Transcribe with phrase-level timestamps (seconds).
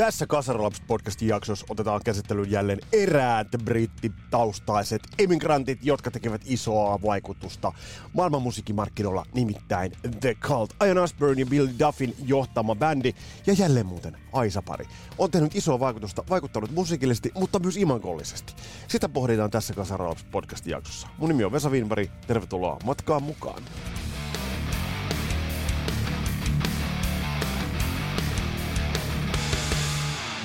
[0.00, 7.72] Tässä Kasaralapset podcastin jaksossa otetaan käsittelyyn jälleen eräät brittitaustaiset emigrantit, jotka tekevät isoa vaikutusta
[8.12, 10.74] maailman musiikkimarkkinoilla, nimittäin The Cult.
[10.86, 13.12] Ian Ashburn ja Bill Duffin johtama bändi
[13.46, 14.86] ja jälleen muuten Aisa-pari.
[15.18, 18.54] On tehnyt isoa vaikutusta, vaikuttanut musiikillisesti, mutta myös imagollisesti.
[18.88, 21.08] Sitä pohditaan tässä Kasaralapset podcastin jaksossa.
[21.18, 23.62] Mun nimi on Vesa Winberg, tervetuloa matkaan mukaan.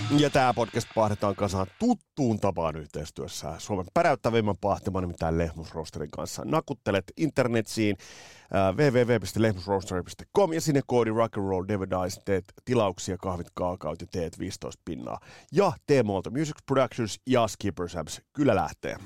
[0.09, 6.41] Ja tämä podcast pahdetaan kasaan tuttuun tapaan yhteistyössä Suomen päräyttävimmän pahtiman nimittäin Lehmusrosterin kanssa.
[6.45, 7.97] Nakuttelet internetsiin
[8.55, 14.81] äh, www.lehmusrosteri.com ja sinne koodi rock'n'roll David Dice, teet tilauksia, kahvit, kaakaut ja teet 15
[14.85, 15.19] pinnaa.
[15.51, 18.97] Ja Teemolta Music Productions ja Skipper Sabs kyllä lähtee.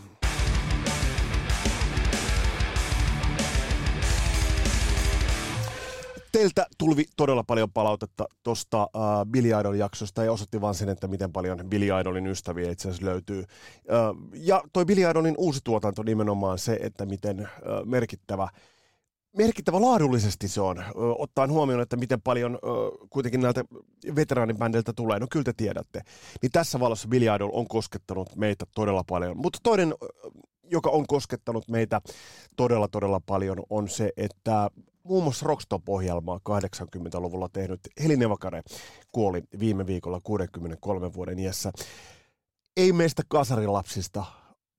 [6.32, 11.32] Teiltä tuli todella paljon palautetta tuosta uh, Billy Idol-jaksosta ja osoitti vaan sen, että miten
[11.32, 13.40] paljon Billy Idolin ystäviä itse asiassa löytyy.
[13.40, 18.48] Uh, ja toi Billy Idolin uusi tuotanto nimenomaan se, että miten uh, merkittävä
[19.38, 22.60] merkittävä laadullisesti se on, ottaen huomioon, että miten paljon
[23.10, 23.64] kuitenkin näiltä
[24.16, 26.02] veteraanibändeiltä tulee, no kyllä te tiedätte.
[26.42, 29.38] Niin tässä valossa Billy Idol on koskettanut meitä todella paljon.
[29.38, 29.94] Mutta toinen,
[30.64, 32.02] joka on koskettanut meitä
[32.56, 34.70] todella todella paljon, on se, että
[35.04, 38.62] muun muassa Rockstop-ohjelmaa 80-luvulla tehnyt Heli Nevakare
[39.12, 41.72] kuoli viime viikolla 63 vuoden iässä.
[42.78, 44.26] Ei meistä kasarilapsista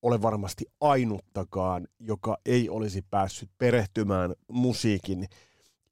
[0.02, 5.26] ole varmasti ainuttakaan, joka ei olisi päässyt perehtymään musiikin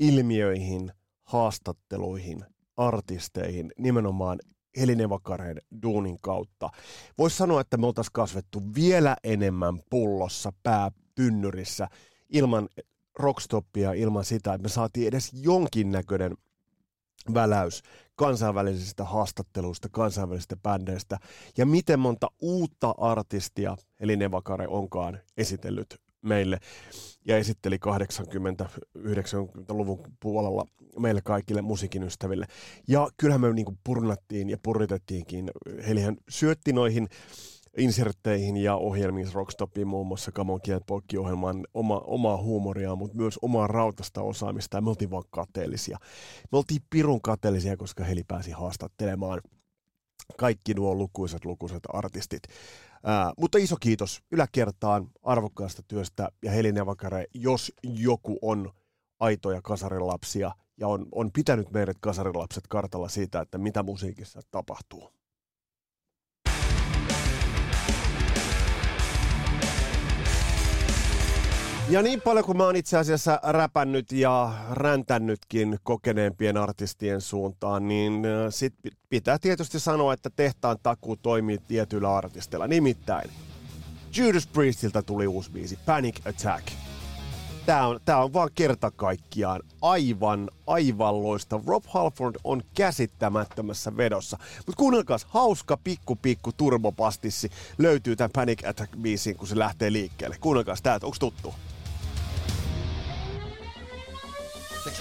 [0.01, 2.45] ilmiöihin, haastatteluihin,
[2.77, 4.39] artisteihin, nimenomaan
[4.81, 6.71] Helinevakareen duunin kautta.
[7.19, 11.89] Voisi sanoa, että me oltaisiin kasvettu vielä enemmän pullossa päätynnyrissä
[12.29, 12.69] ilman
[13.19, 16.37] rockstoppia, ilman sitä, että me saatiin edes jonkinnäköinen
[17.35, 17.83] väläys
[18.17, 21.19] kansainvälisistä haastatteluista, kansainvälisistä bändeistä
[21.57, 26.59] ja miten monta uutta artistia eli Nevakare onkaan esitellyt meille
[27.25, 30.67] ja esitteli 80-90-luvun puolella
[30.99, 32.47] meille kaikille musiikin ystäville.
[32.89, 35.51] Ja kyllähän me niin purnattiin ja puritettiinkin.
[35.89, 37.09] Helihän syötti noihin
[37.79, 44.23] insertteihin ja ohjelmiin Rockstopiin muun muassa Kamon Poikki-ohjelman oma, omaa huumoria, mutta myös omaa rautasta
[44.23, 45.99] osaamista ja me oltiin vaan kateellisia.
[46.53, 49.41] Me oltiin pirun kateellisia, koska Heli pääsi haastattelemaan
[50.37, 52.43] kaikki nuo lukuisat lukuisat artistit.
[53.05, 58.73] Ää, mutta iso kiitos yläkertaan arvokkaasta työstä ja Heli Nevakare, jos joku on
[59.21, 65.18] aitoja kasarilapsia ja on, on pitänyt meidät kasarilapset kartalla siitä, että mitä musiikissa tapahtuu.
[71.91, 78.23] Ja niin paljon kuin mä oon itse asiassa räpännyt ja räntännytkin kokeneempien artistien suuntaan, niin
[78.51, 78.75] sit
[79.09, 82.67] pitää tietysti sanoa, että tehtaan takuu toimii tietyillä artisteilla.
[82.67, 83.31] Nimittäin
[84.17, 86.69] Judas Priestiltä tuli uusi biisi, Panic Attack.
[87.67, 91.61] Tää on, tää on vaan kerta kaikkiaan aivan, aivan loista.
[91.67, 94.39] Rob Halford on käsittämättömässä vedossa.
[94.57, 100.37] Mutta kuunnelkaas, hauska pikku pikku turbopastissi löytyy tämän Panic Attack biisiin, kun se lähtee liikkeelle.
[100.41, 101.55] Kuunnelkaas tää, onko tuttu?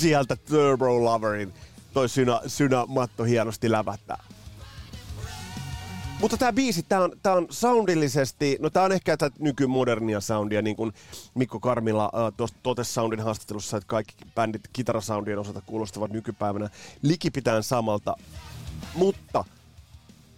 [0.00, 1.54] Sieltä Turbo Loverin
[1.92, 4.24] toi synä, synä Matto hienosti lävättää.
[6.20, 10.62] Mutta tämä biisi, tämä on, tää on soundillisesti, no tämä on ehkä tätä nykymodernia soundia,
[10.62, 10.92] niin kuin
[11.34, 16.70] Mikko Karmila äh, tuosta Totes Soundin haastattelussa, että kaikki bändit kitarasoundien osalta kuulostavat nykypäivänä
[17.02, 18.16] likipitään samalta.
[18.94, 19.44] Mutta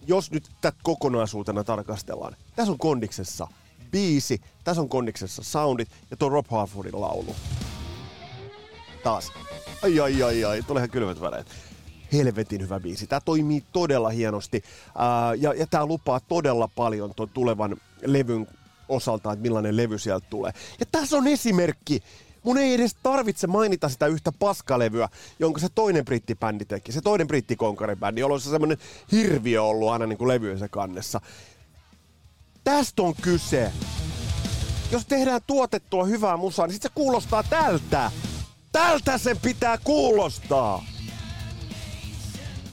[0.06, 3.48] jos nyt tätä kokonaisuutena tarkastellaan, tässä on kondiksessa
[3.90, 7.36] biisi, tässä on kondiksessa soundit ja tuo Rob Halfordin laulu
[9.06, 9.32] taas.
[9.82, 11.46] Ai ai ai ai, tuleehan kylmät väleet.
[12.12, 13.06] Helvetin hyvä biisi.
[13.06, 14.64] Tämä toimii todella hienosti
[14.94, 18.46] ää, ja, ja tämä lupaa todella paljon tuon tulevan levyn
[18.88, 20.52] osalta, että millainen levy sieltä tulee.
[20.80, 22.02] Ja tässä on esimerkki
[22.46, 25.08] Mun ei edes tarvitse mainita sitä yhtä paskalevyä,
[25.38, 26.92] jonka se toinen brittibändi teki.
[26.92, 28.78] Se toinen brittikonkaribändi, jolloin se semmonen
[29.12, 31.20] hirviö ollut aina niin kuin levyensä kannessa.
[32.66, 33.72] Tästä on kyse.
[34.92, 38.10] Jos tehdään tuotettua hyvää musaa, niin sit se kuulostaa tältä.
[38.72, 40.84] Tältä sen pitää kuulostaa.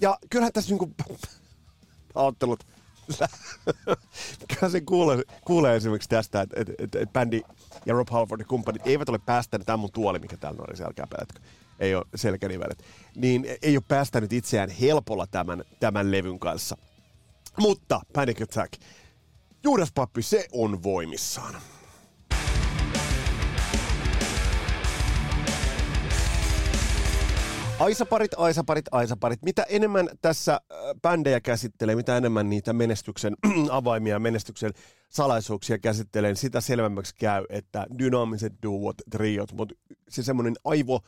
[0.01, 0.92] Ja kyllähän tässä niinku...
[2.13, 2.63] Pahoittelut.
[4.50, 7.42] Mikä se kuulee, kuulee esimerkiksi tästä, että et, et, et bändi
[7.86, 11.07] ja Rob Halford ja kumppanit eivät ole päästäneet, tämä mun tuoli, mikä täällä on, selkää
[11.07, 11.39] pelätkö,
[11.80, 12.84] ei ole selkänivelet,
[13.16, 16.78] niin ei ole päästänyt itseään helpolla tämän, tämän levyn kanssa.
[17.57, 18.74] Mutta Panic Attack,
[19.65, 21.56] Juudas Pappi, se on voimissaan.
[27.80, 29.42] Aisaparit, aisaparit, aisaparit.
[29.42, 33.36] Mitä enemmän tässä äh, bändejä käsittelee, mitä enemmän niitä menestyksen
[33.71, 34.71] avaimia, menestyksen
[35.10, 39.75] salaisuuksia käsittelee, sitä selvemmäksi käy, että dynaamiset duot, triot, mutta
[40.10, 41.00] se semmoinen aivo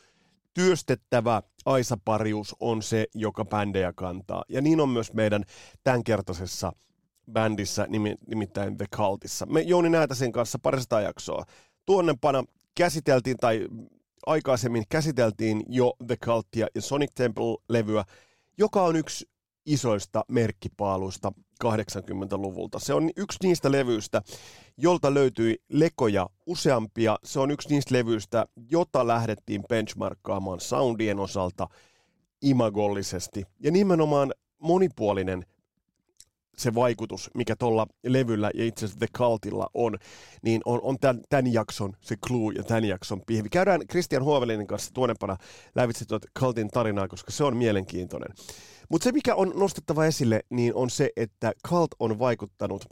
[0.53, 4.43] työstettävä aisaparius on se, joka bändejä kantaa.
[4.49, 5.43] Ja niin on myös meidän
[5.83, 6.73] tämänkertaisessa
[7.31, 7.87] bändissä,
[8.27, 9.45] nimittäin The Cultissa.
[9.45, 11.45] Me Jouni sen kanssa parista jaksoa
[11.85, 12.43] tuonnepana
[12.75, 13.67] käsiteltiin tai
[14.25, 18.03] aikaisemmin käsiteltiin jo The Cultia ja Sonic Temple-levyä,
[18.57, 19.29] joka on yksi
[19.65, 21.31] isoista merkkipaaluista
[21.63, 22.79] 80-luvulta.
[22.79, 24.21] Se on yksi niistä levyistä,
[24.77, 27.17] jolta löytyi lekoja useampia.
[27.23, 31.67] Se on yksi niistä levyistä, jota lähdettiin benchmarkkaamaan soundien osalta
[32.41, 33.43] imagollisesti.
[33.59, 35.45] Ja nimenomaan monipuolinen
[36.57, 39.97] se vaikutus, mikä tuolla levyllä ja itse asiassa The Cultilla on,
[40.41, 43.49] niin on, on tämän, tämän jakson se clue ja tämän jakson pihvi.
[43.49, 45.37] Käydään Christian Huovelinin kanssa tuonempana
[45.75, 48.33] lävitse tuota Cultin tarinaa, koska se on mielenkiintoinen.
[48.89, 52.85] Mutta se, mikä on nostettava esille, niin on se, että Cult on vaikuttanut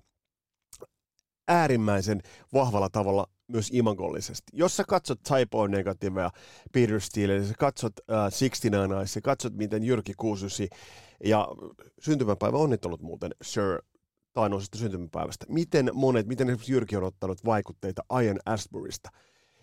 [1.47, 2.21] äärimmäisen
[2.53, 4.43] vahvalla tavalla myös imagollisesti.
[4.53, 6.29] Jos sä katsot Typo Negativea,
[6.71, 10.69] Peter Steele, sä katsot uh, 69 Eyes, sä katsot miten Jyrki Kuusysi
[11.25, 11.47] ja
[11.99, 13.81] syntymäpäivä onnittelut muuten Sir
[14.33, 15.45] tainoisesta syntymäpäivästä.
[15.49, 19.09] Miten monet, miten esimerkiksi Jyrki on ottanut vaikutteita Ian Asburysta.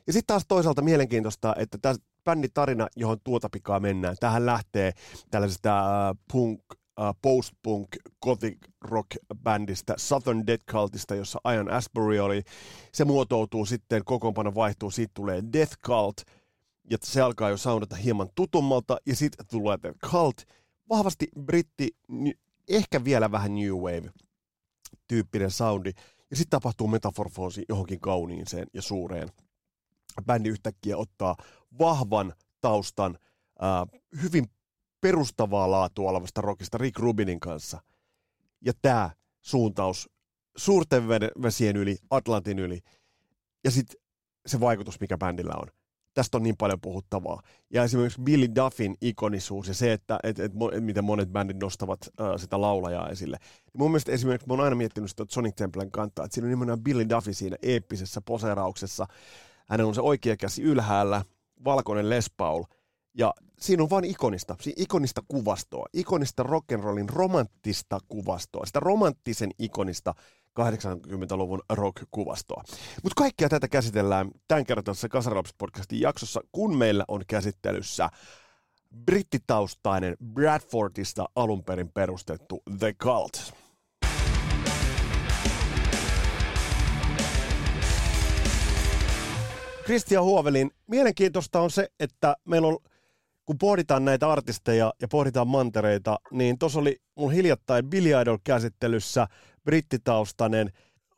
[0.06, 4.92] Ja sitten taas toisaalta mielenkiintoista, että tämä bändin tarina, johon tuota pikaa mennään, tähän lähtee
[5.30, 5.70] tällaisesta
[6.10, 7.88] uh, punk, uh, post-punk
[8.22, 12.42] gothic rock bändistä Southern Death Cultista, jossa Ian Asbury oli.
[12.92, 16.16] Se muotoutuu sitten, kokoonpano vaihtuu, siitä tulee Death Cult,
[16.90, 20.36] ja se alkaa jo soundata hieman tutummalta, ja sitten tulee The Cult,
[20.90, 21.96] vahvasti britti,
[22.68, 24.10] ehkä vielä vähän new wave
[25.08, 25.92] tyyppinen soundi,
[26.30, 29.28] ja sitten tapahtuu metamorfoosi johonkin kauniiseen ja suureen.
[30.26, 31.36] Bändi yhtäkkiä ottaa
[31.78, 33.18] vahvan taustan,
[33.62, 34.46] äh, hyvin
[35.00, 37.82] perustavaa laatua olevasta rockista Rick Rubinin kanssa.
[38.60, 39.10] Ja tämä
[39.40, 40.10] suuntaus
[40.56, 41.08] suurten
[41.42, 42.80] vesien yli, Atlantin yli,
[43.64, 44.00] ja sitten
[44.46, 45.79] se vaikutus, mikä bändillä on
[46.14, 47.42] tästä on niin paljon puhuttavaa.
[47.70, 52.00] Ja esimerkiksi Billy Duffin ikonisuus ja se, että et, et, et, miten monet bändit nostavat
[52.20, 53.36] äh, sitä laulajaa esille.
[53.42, 56.50] Ja mun mielestä esimerkiksi mä oon aina miettinyt sitä Sonic Templen kantaa, että siinä on
[56.50, 59.06] nimenomaan Billy Duffy siinä eeppisessä poseerauksessa.
[59.68, 61.24] Hänen on se oikea käsi ylhäällä,
[61.64, 62.62] valkoinen Les Paul.
[63.14, 70.14] Ja siinä on vain ikonista, ikonista kuvastoa, ikonista rock'n'rollin romanttista kuvastoa, sitä romanttisen ikonista
[70.60, 72.62] 80-luvun rock-kuvastoa.
[73.02, 78.08] Mutta kaikkea tätä käsitellään tämän kertaisessa Kasaralaps-podcastin jaksossa, kun meillä on käsittelyssä
[79.04, 83.52] brittitaustainen Bradfordista alun perin perustettu The Cult.
[89.84, 92.78] Christian Huovelin, mielenkiintoista on se, että meillä on
[93.46, 99.26] kun pohditaan näitä artisteja ja pohditaan mantereita, niin tuossa oli mun hiljattain Billy Idol-käsittelyssä
[99.64, 100.68] brittitaustainen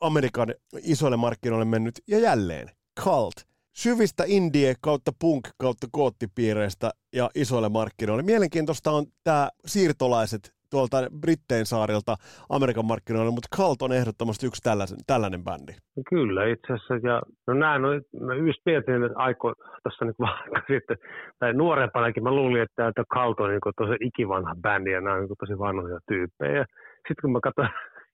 [0.00, 0.48] Amerikan
[0.84, 2.68] isoille markkinoille mennyt ja jälleen
[3.00, 3.34] Cult.
[3.72, 8.22] Syvistä indie kautta punk kautta koottipiireistä ja isoille markkinoille.
[8.22, 12.16] Mielenkiintoista on tämä siirtolaiset tuolta Brittein saarilta
[12.48, 15.72] Amerikan markkinoille, mutta Cult on ehdottomasti yksi tällaisen, tällainen bändi.
[16.10, 17.88] Kyllä itse asiassa, ja no näin, no,
[18.26, 20.96] mä just mietin, että aiko tuossa nyt vaikka sitten,
[21.38, 25.20] tai nuorempanakin mä luulin, että tämä Cult on niin tosi ikivanha bändi ja nämä on
[25.20, 26.64] niin tosi vanhoja tyyppejä.
[27.08, 27.68] Sitten kun mä katsoin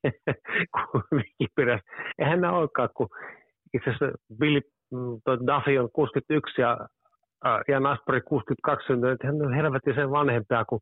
[1.12, 1.78] Wikipedia,
[2.18, 3.08] eihän nämä olekaan, kun
[3.74, 6.78] itse asiassa Billy mm, Duffy on 61 ja
[7.46, 10.80] äh, Jan Asbury 62 syntynyt, hän on helvettisen vanhempia kuin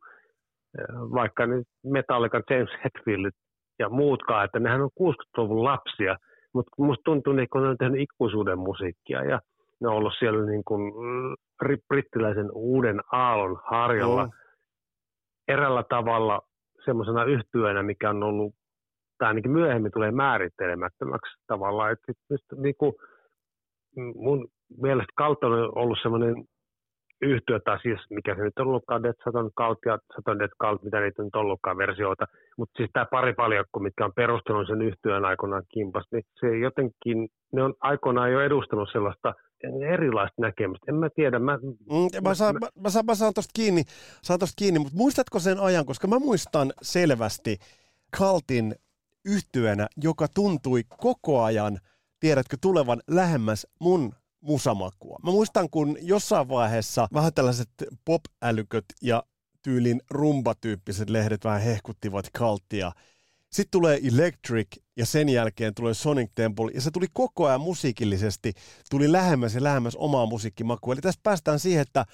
[0.93, 3.31] vaikka nyt Metallica, James Hetfield
[3.79, 6.17] ja muutkaan, että nehän on 60-luvun lapsia,
[6.55, 9.41] mutta musta tuntuu, että ne on tehnyt ikuisuuden musiikkia ja
[9.81, 10.93] ne on ollut siellä niin kuin
[11.89, 14.25] brittiläisen uuden aallon harjalla.
[14.25, 14.33] Mm.
[15.49, 16.41] erällä tavalla
[16.85, 18.55] semmoisena yhtyönä, mikä on ollut,
[19.19, 22.13] tai ainakin myöhemmin tulee määrittelemättömäksi tavallaan, että
[22.57, 22.93] niin kuin
[24.15, 24.49] mun
[24.81, 26.35] mielestä kautta on ollut semmoinen
[27.23, 30.83] yhtyä, tai siis mikä se nyt on ollutkaan, Dead Saturn Cult ja Saturn Dead Cult,
[30.83, 32.25] mitä niitä nyt on ollutkaan versioita,
[32.59, 37.29] mutta siis tämä pari paljakko, mitkä on perustunut sen yhtyön aikoinaan kimpas, niin se jotenkin,
[37.53, 39.35] ne on aikoinaan jo edustanut sellaista
[39.93, 40.85] erilaista näkemystä.
[40.89, 41.39] En mä tiedä.
[41.39, 43.83] Mä, mm, mä, saan, mä, mä, saan, mä saan tosta kiinni,
[44.23, 47.57] saan tosta kiinni, mutta muistatko sen ajan, koska mä muistan selvästi
[48.19, 48.75] Kaltin
[49.27, 51.79] yhtyönä, joka tuntui koko ajan,
[52.21, 55.19] tiedätkö, tulevan lähemmäs mun musamakua.
[55.23, 57.69] Mä muistan, kun jossain vaiheessa vähän tällaiset
[58.05, 59.23] pop-älyköt ja
[59.63, 62.93] tyylin rumbatyyppiset lehdet vähän hehkuttivat kalttia.
[63.53, 68.53] Sitten tulee Electric ja sen jälkeen tulee Sonic Temple ja se tuli koko ajan musiikillisesti,
[68.91, 70.95] tuli lähemmäs ja lähemmäs omaa musiikkimakua.
[70.95, 72.05] Eli tässä päästään siihen, että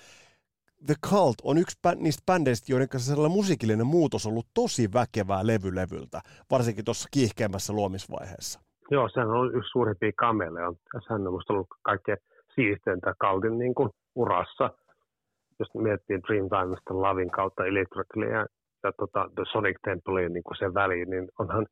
[0.86, 5.46] The Cult on yksi niistä bändeistä, joiden kanssa sellainen musiikillinen muutos on ollut tosi väkevää
[5.46, 6.20] levylevyltä,
[6.50, 8.60] varsinkin tuossa kiihkeämmässä luomisvaiheessa.
[8.90, 10.72] Joo, sehän on yksi suurimpia kameleja.
[11.02, 12.18] Sehän on ollut kaikkein
[12.54, 14.70] siisteintä Kaltin niin kuin urassa.
[15.58, 18.46] Jos miettii Dreamtimesta Lavin kautta Electrically ja,
[18.84, 21.66] ja tota, The Sonic Temple niin sen väliin, niin onhan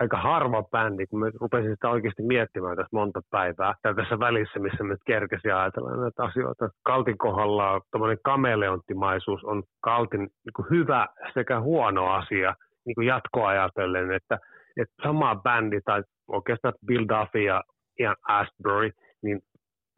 [0.00, 4.58] aika harva bändi, kun mä rupesin sitä oikeasti miettimään tässä monta päivää, ja tässä välissä,
[4.58, 6.68] missä me kerkesi ajatella näitä asioita.
[6.82, 12.54] Kaltin kohdalla tuommoinen kameleonttimaisuus on Kaltin niin hyvä sekä huono asia
[12.86, 14.38] niin jatkoa ajatellen, että,
[14.76, 17.62] että sama bändi tai oikeastaan Bill Duffy ja
[18.00, 18.90] Ian Astbury,
[19.22, 19.40] niin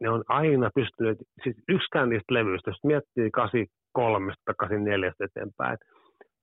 [0.01, 5.77] ne on aina pystyneet, siis yksikään niistä levyistä, jos miettii 83 tai 84 eteenpäin,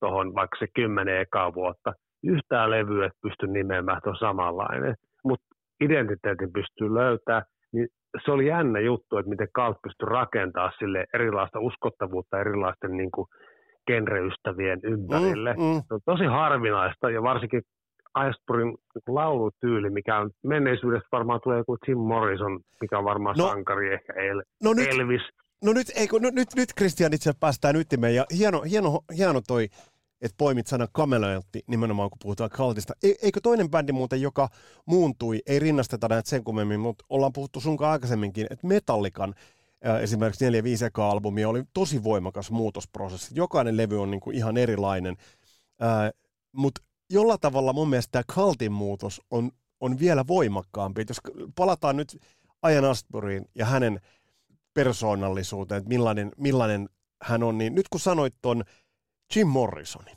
[0.00, 1.92] tuohon vaikka se kymmenen ekaa vuotta,
[2.24, 5.46] yhtään levyä et pysty nimeämään, että on samanlainen, mutta
[5.80, 7.88] identiteetin pystyy löytämään, niin
[8.24, 13.26] se oli jännä juttu, että miten Kalt pystyi rakentamaan sille erilaista uskottavuutta erilaisten niin kuin,
[13.86, 15.52] genreystävien ympärille.
[15.52, 15.82] Mm, mm.
[15.88, 17.62] Se on tosi harvinaista ja varsinkin
[18.14, 18.74] Aispurin
[19.08, 24.12] laulutyyli, mikä on menneisyydessä varmaan tulee joku Tim Morrison, mikä on varmaan no, sankari, ehkä
[24.12, 25.22] El- no nyt, Elvis.
[25.64, 29.66] No nyt, eikö, no, nyt, nyt Christian itse päästään ytimeen ja hieno, hieno, hieno toi
[30.24, 32.94] että poimit sanan kameleontti nimenomaan, kun puhutaan Kaltista.
[33.02, 34.48] E- eikö toinen bändi muuten, joka
[34.86, 39.34] muuntui, ei rinnasteta näitä sen kummemmin, mutta ollaan puhuttu sunkaan aikaisemminkin, että Metallikan
[40.00, 43.34] esimerkiksi 4 5 albumi oli tosi voimakas muutosprosessi.
[43.34, 45.16] Jokainen levy on niinku ihan erilainen,
[46.52, 49.50] mutta jollain tavalla mun mielestä tämä Kaltin muutos on,
[49.80, 51.00] on vielä voimakkaampi.
[51.00, 51.20] Et jos
[51.54, 52.20] palataan nyt
[52.62, 54.00] Ajan Astburyin ja hänen
[54.74, 56.88] persoonallisuuteen, että millainen, millainen
[57.22, 58.64] hän on, niin nyt kun sanoit ton
[59.36, 60.16] Jim Morrisonin,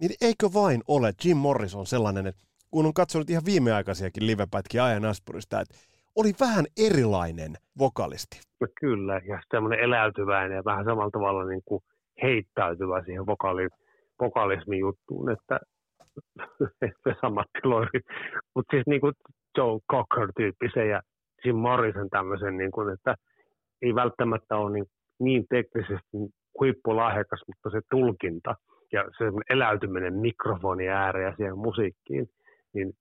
[0.00, 5.04] niin eikö vain ole Jim Morrison sellainen, että kun on katsonut ihan viimeaikaisiakin livepätkiä Ajan
[5.04, 5.74] Aspurista, että
[6.16, 8.40] oli vähän erilainen vokalisti.
[8.60, 11.82] No kyllä, ja semmoinen eläytyväinen ja vähän samalla tavalla niin kuin
[12.22, 13.68] heittäytyvä siihen vokaali,
[14.20, 15.60] vokalismin juttuun, että
[17.20, 18.00] samat Loiri.
[18.54, 19.12] Mutta siis niin kuin
[19.58, 21.00] Joe Cocker-tyyppisen ja
[21.44, 23.14] Jim Morrison tämmöisen, niin kuin, että
[23.82, 24.86] ei välttämättä ole niin,
[25.18, 26.16] niin teknisesti
[26.60, 28.54] huippulahjakas, mutta se tulkinta
[28.92, 32.26] ja se eläytyminen mikrofoni ääreen ja siihen musiikkiin,
[32.74, 32.92] niin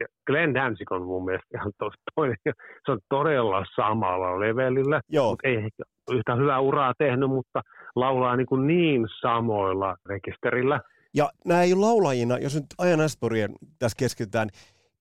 [0.00, 2.36] ja Glenn Danzig on mun mielestä ihan tos, toinen,
[2.84, 5.30] se on todella samalla levelillä, Joo.
[5.30, 7.62] mutta ei ehkä yhtä hyvää uraa tehnyt, mutta
[7.96, 10.80] laulaa niin, kuin niin samoilla rekisterillä.
[11.14, 14.48] Ja nämä ei ole laulajina, jos nyt ajan Astorien tässä keskitytään,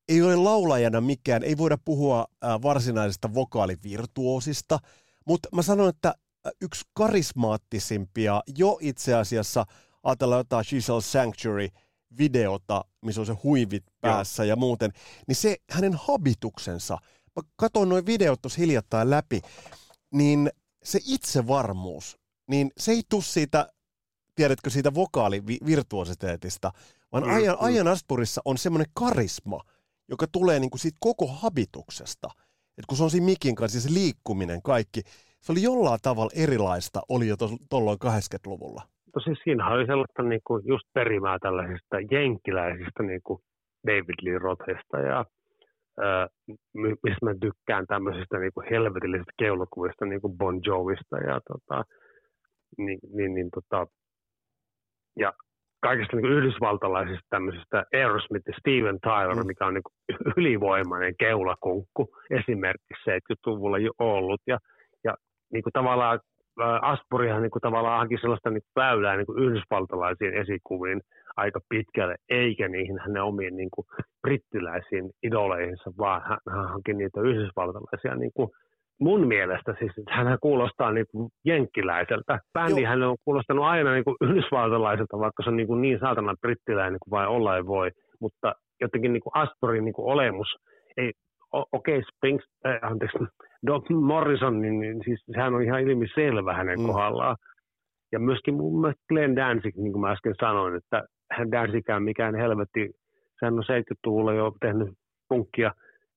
[0.10, 2.26] ei ole laulajana mikään, ei voida puhua
[2.64, 4.78] varsinaisesta vokaalivirtuosista,
[5.28, 6.14] mutta mä sanon, että
[6.62, 9.66] yksi karismaattisimpia jo itse asiassa,
[10.04, 14.50] ajatellaan jotain She's Sanctuary-videota, missä on se huivit päässä Joo.
[14.50, 14.92] ja muuten,
[15.28, 16.98] niin se hänen habituksensa,
[17.36, 19.42] mä katsoin noin videot tuossa hiljattain läpi,
[20.12, 20.50] niin
[20.84, 23.70] se itsevarmuus, niin se ei tule siitä,
[24.36, 26.72] tiedätkö, siitä vokaalivirtuositeetista,
[27.12, 27.66] vaan mm, ajan, mm.
[27.66, 29.60] ajan Aspurissa on semmoinen karisma,
[30.10, 32.30] joka tulee niin kuin siitä koko habituksesta.
[32.78, 35.02] Et kun se on siinä mikin kanssa, se liikkuminen, kaikki,
[35.42, 37.36] se oli jollain tavalla erilaista, oli jo
[37.70, 38.82] tuolloin 80-luvulla.
[39.14, 43.40] Tosi siinä oli sellaista niin kuin just perimää tällaisista jenkkiläisistä niin kuin
[43.88, 45.26] David Lee Rothesta ja
[46.00, 46.28] ää,
[46.74, 51.84] mistä mä tykkään tämmöisistä niin kuin helvetillisistä keulokuvista niin kuin Bon Jovista ja tota,
[52.78, 53.88] niin, niin, niin tota,
[55.20, 55.34] ja
[55.82, 59.48] kaikista niin yhdysvaltalaisista tämmöisistä Aerosmith ja Steven Tyler, mm.
[59.48, 64.42] mikä on niin ylivoimainen keulakunkku esimerkiksi 70-luvulla jo ollut.
[64.48, 64.58] Ja
[65.54, 66.20] niin kuin tavallaan
[66.82, 71.02] Aspurihan niin kuin tavallaan hankin sellaista niin kuin väylää niin kuin yhdysvaltalaisiin esikuviin
[71.38, 73.86] aika pitkälle, eikä niihin hänen omiin niin kuin
[74.22, 78.50] brittiläisiin idoleihinsa, vaan hän, hän hanki niitä yhdysvaltalaisia niin kuin
[79.00, 82.40] mun mielestä siis, että hän kuulostaa niin kuin jenkkiläiseltä.
[82.54, 86.36] Bändi hän on kuulostanut aina niin kuin yhdysvaltalaiselta, vaikka se on niin, kuin niin saatana
[86.42, 87.92] brittiläinen kuin vain olla ei voi.
[88.22, 90.48] Mutta jotenkin niin kuin Astorin niin kuin olemus
[90.98, 91.12] ei
[91.52, 93.18] okei, okay, Springs, äh, anteeksi,
[93.68, 96.86] Doc Morrison, niin, niin siis sehän on ihan ilmiselvä hänen mm.
[96.86, 97.38] kohdallaan.
[98.12, 102.36] Ja myöskin mun mielestä Glenn Danzig, niin kuin mä äsken sanoin, että hän Danzigään mikään
[102.36, 102.92] helvetti,
[103.40, 104.90] sehän on 70-luvulla jo tehnyt
[105.30, 105.72] punkkia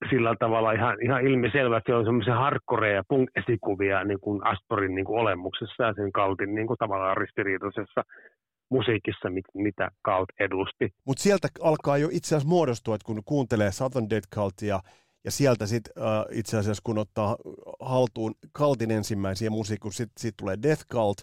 [0.09, 4.95] sillä tavalla ihan, ihan ilmiselvä, että se on semmoisia hardcore ja punk-esikuvia niin kuin Astorin
[4.95, 8.03] niin kuin olemuksessa ja sen kaltin niin kuin tavallaan ristiriitaisessa
[8.69, 10.89] musiikissa, mitä Cult edusti.
[11.05, 14.79] Mutta sieltä alkaa jo itse asiassa muodostua, että kun kuuntelee Southern Dead Cultia,
[15.23, 17.37] ja sieltä sitten uh, itse asiassa kun ottaa
[17.79, 21.21] haltuun Cultin ensimmäisiä musiikkia, sitten sit tulee Death Cult,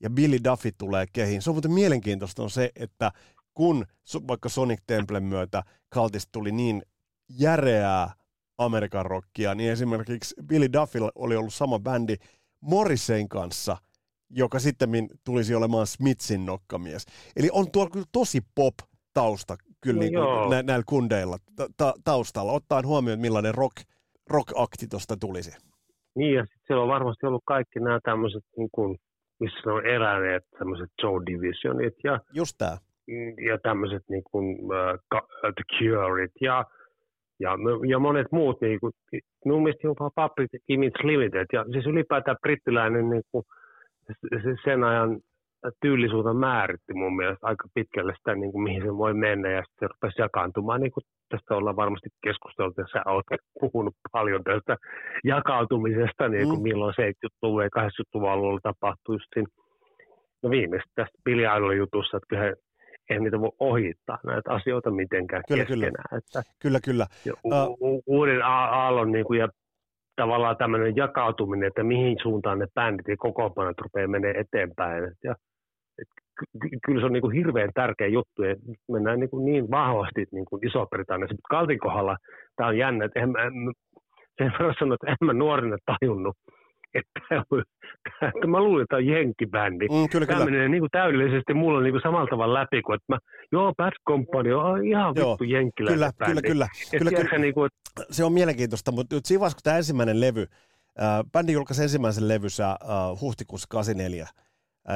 [0.00, 1.42] ja Billy Duffy tulee kehiin.
[1.42, 3.12] Se on muuten mielenkiintoista on se, että
[3.54, 3.86] kun
[4.28, 5.62] vaikka Sonic Templen myötä
[5.94, 6.82] Cultista tuli niin
[7.28, 8.14] järeää
[8.58, 12.16] Amerikan rockia, niin esimerkiksi Billy Duffy oli ollut sama bändi
[12.60, 13.76] Morrisein kanssa,
[14.30, 17.06] joka sitten tulisi olemaan Smithin nokkamies.
[17.36, 21.36] Eli on tuolla kyllä tosi pop-tausta kyllä no niin kuin nä- näillä kundeilla
[21.76, 23.76] ta- taustalla, ottaen huomioon, millainen rock,
[24.30, 25.58] rock-akti tuosta tulisi.
[26.14, 28.98] Niin, ja sitten siellä on varmasti ollut kaikki nämä tämmöiset, niin kuin,
[29.40, 32.76] missä on eläneet tämmöiset Joe Divisionit ja, Just tämä.
[33.50, 36.64] ja tämmöiset niin kuin, uh, The Cureit ja
[37.40, 37.50] ja,
[37.88, 38.92] ja monet muut, niin kuin,
[39.44, 43.44] mun mielestä jopa Public Image Limited, ja siis ylipäätään brittiläinen niin kuin,
[44.64, 45.20] sen ajan
[45.80, 49.88] tyylisuutta määritti mun mielestä aika pitkälle sitä, niin kuin, mihin se voi mennä, ja sitten
[49.88, 53.26] se rupesi jakaantumaan, niin kuin tästä ollaan varmasti keskusteltu, ja sä olet
[53.60, 54.76] puhunut paljon tästä
[55.24, 56.62] jakautumisesta, niin kuin mm.
[56.62, 59.48] milloin 70-luvun ja 80-luvun alueella tapahtui just siinä,
[60.42, 62.54] no viimeistä tästä Billy jutussa, että kyllä
[63.10, 66.04] eihän niitä voi ohittaa näitä asioita mitenkään kyllä, keskenään.
[66.10, 66.80] Kyllä, että kyllä.
[66.80, 67.06] kyllä.
[67.44, 69.48] U- u- uuden aallon niin kuin, ja
[70.16, 75.04] tavallaan tämmöinen jakautuminen, että mihin suuntaan ne bändit ja kokoonpanot rupeaa menee eteenpäin.
[75.04, 75.34] Et, ja,
[76.84, 78.56] kyllä se on niin kuin hirveän tärkeä juttu, ja
[78.92, 81.34] mennään niin, kuin niin vahvasti niin kuin Iso-Britanniassa.
[81.34, 82.16] Mutta Kaltin kohdalla
[82.56, 83.54] tämä on jännä, että en, en,
[84.38, 86.36] sen verran sanoa, että en mä nuorena tajunnut,
[86.94, 87.20] että,
[88.34, 89.86] että mä luulin, että tämä on jenkkibändi.
[89.88, 90.50] Mm, kyllä, tämä kyllä.
[90.50, 93.18] menee niin kuin täydellisesti mulle niin kuin samalla tavalla läpi, kuin että mä,
[93.52, 96.68] joo, Bad Company on ihan Joo, vittu jenkkiläinen Kyllä, kyllä, kyllä.
[96.98, 97.38] kyllä, kyllä.
[97.38, 97.70] Niin kuin,
[98.10, 102.28] Se on mielenkiintoista, mutta nyt siinä vaiheessa, kun tämä ensimmäinen levy, äh, bändi julkaisi ensimmäisen
[102.28, 102.78] levynsä äh,
[103.20, 104.47] huhtikuussa 84, äh,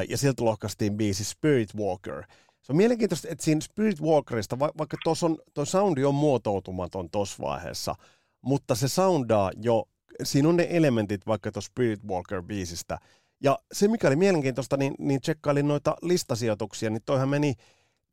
[0.09, 2.25] ja sieltä lohkaistiin biisi Spirit Walker.
[2.63, 7.11] Se on mielenkiintoista, että siinä Spirit Walkerista, va- vaikka tuossa on, tuo soundi on muotoutumaton
[7.11, 7.95] tuossa vaiheessa,
[8.43, 9.89] mutta se soundaa jo
[10.23, 12.99] siinä on ne elementit vaikka tuossa Spirit Walker-biisistä.
[13.43, 17.55] Ja se, mikä oli mielenkiintoista, niin, niin tsekkailin noita listasijoituksia, niin toihan meni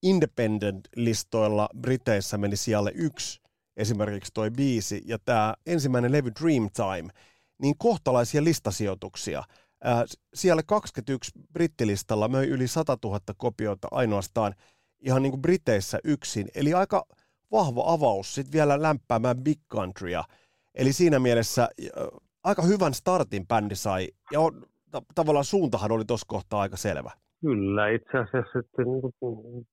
[0.05, 3.41] Independent-listoilla Briteissä meni sijalle yksi
[3.77, 7.13] esimerkiksi toi biisi, ja tämä ensimmäinen levy Dreamtime,
[7.61, 9.43] niin kohtalaisia listasijoituksia.
[10.33, 14.55] Siellä 21 brittilistalla möi yli 100 000 kopiota ainoastaan
[14.99, 17.05] ihan niin kuin Briteissä yksin, eli aika
[17.51, 20.23] vahva avaus sitten vielä lämpäämään Big Countrya–
[20.75, 21.69] Eli siinä mielessä
[22.43, 24.53] aika hyvän startin bändi sai, ja on,
[24.91, 27.11] ta- tavallaan suuntahan oli tuossa kohtaa aika selvä.
[27.41, 29.67] Kyllä, itse asiassa että niin kuin,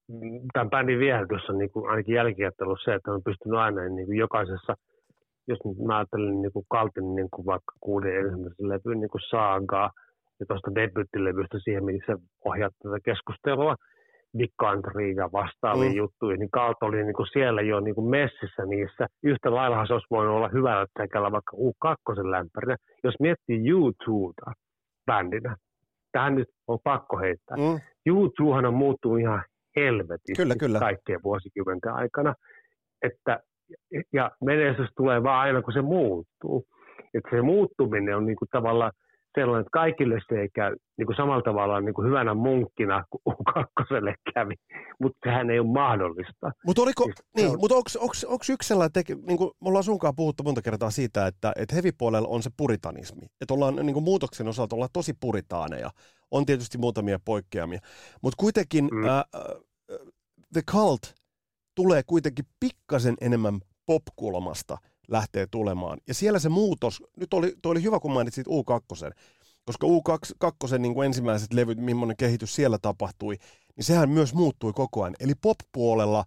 [0.52, 4.18] tämän bändin viehätys on niin kuin, ainakin jälkiajattelussa se, että on pystynyt aina niin kuin
[4.18, 4.76] jokaisessa,
[5.48, 9.28] jos nyt mä ajattelen niin kuin Kaltin niin kuin vaikka kuuden ensimmäisen levyn niin kuin
[9.30, 9.90] saagaa,
[10.40, 12.12] ja tuosta debyttilevystä siihen, missä
[12.44, 13.74] ohjaat tätä keskustelua,
[14.38, 15.96] Big Country ja vastaavia mm.
[15.96, 19.06] juttuja, niin Kalt oli niin kuin siellä jo niin kuin messissä niissä.
[19.22, 22.76] Yhtä lailla se olisi voinut olla hyvällä tekällä vaikka U2 lämpärinä.
[23.04, 24.52] Jos miettii U2ta
[25.06, 25.56] bändinä,
[26.12, 27.56] tähän nyt on pakko heittää.
[27.56, 27.80] Mm.
[28.10, 29.42] U2han on muuttunut ihan
[29.76, 30.78] helvetisti kyllä, kyllä.
[30.78, 32.34] kaikkien vuosikymmenten aikana.
[33.02, 33.40] Että,
[34.12, 36.66] ja menestys tulee vaan aina, kun se muuttuu.
[37.14, 38.92] Että se muuttuminen on niin kuin tavallaan
[39.40, 43.36] sellainen, että kaikille se ei käy niin kuin samalla tavalla niin kuin hyvänä munkkina kuin
[43.54, 44.54] kakkoselle kävi,
[45.00, 46.50] mutta sehän ei ole mahdollista.
[46.66, 47.58] Mutta oliko, siis, niin, on...
[47.60, 47.74] mutta
[48.28, 51.74] onko yksi sellainen, teke, niin kuin me ollaan sunkaan puhuttu monta kertaa siitä, että, että
[51.74, 55.90] heavy-puolella on se puritanismi, että ollaan niin kuin muutoksen osalta ollaan tosi puritaaneja,
[56.30, 57.80] on tietysti muutamia poikkeamia,
[58.22, 59.04] mutta kuitenkin mm.
[59.04, 59.24] äh,
[60.52, 61.14] The Cult
[61.76, 65.98] tulee kuitenkin pikkasen enemmän popkulmasta– lähtee tulemaan.
[66.08, 69.10] Ja siellä se muutos, nyt oli, toi oli hyvä kun mainitsit U2,
[69.64, 73.36] koska U2 niin kuin ensimmäiset levyt, millainen kehitys siellä tapahtui,
[73.76, 75.16] niin sehän myös muuttui koko ajan.
[75.20, 76.24] Eli pop-puolella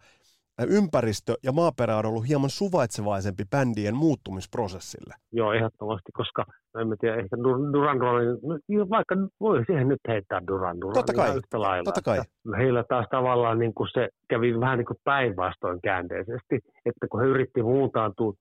[0.69, 5.13] ympäristö ja maaperä on ollut hieman suvaitsevaisempi bändien muuttumisprosessille.
[5.32, 6.45] Joo, ehdottomasti, koska
[6.82, 7.98] en tiedä, ehkä Duran Duran,
[8.43, 11.84] no, vaikka voi siihen nyt heittää Duran Duran totta kai, yhtä lailla.
[11.84, 12.19] Totta kai.
[12.58, 17.28] Heillä taas tavallaan niin kuin se kävi vähän niin kuin päinvastoin käänteisesti, että kun he
[17.28, 18.34] yritti muuntaantua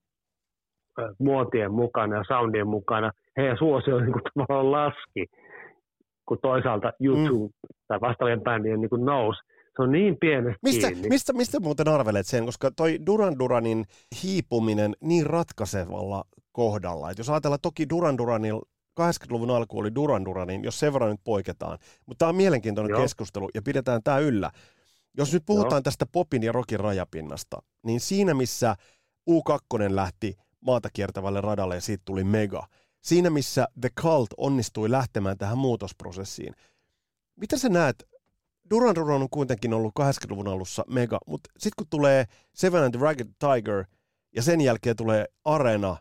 [1.19, 5.27] muotien mukana ja soundien mukana, heidän suosio niin kuin tavallaan laski,
[6.29, 7.79] kun toisaalta YouTube mm.
[7.89, 9.41] tai vastaavien bändien niin kuin nousi.
[9.79, 11.09] Se on niin pienestä mistä, kiinni.
[11.09, 13.85] Mistä, mistä muuten arvelet sen, koska toi Duran Duranin
[14.23, 18.55] hiipuminen niin ratkaisevalla kohdalla, että jos ajatellaan toki Duran Duranin
[19.01, 23.03] 80-luvun alku oli Duran Duranin, jos sen verran nyt poiketaan, mutta tämä on mielenkiintoinen Joo.
[23.03, 24.51] keskustelu ja pidetään tämä yllä.
[25.17, 25.83] Jos nyt puhutaan Joo.
[25.83, 28.77] tästä popin ja rockin rajapinnasta, niin siinä missä
[29.31, 32.67] U2 lähti maata kiertävälle radalle ja siitä tuli mega.
[33.01, 36.55] Siinä missä The Cult onnistui lähtemään tähän muutosprosessiin.
[37.37, 38.09] Mitä sä näet
[38.71, 43.01] Duran Duran on kuitenkin ollut 80-luvun alussa mega, mutta sitten kun tulee Seven and the
[43.03, 43.85] Ragged Tiger
[44.37, 45.97] ja sen jälkeen tulee Arena,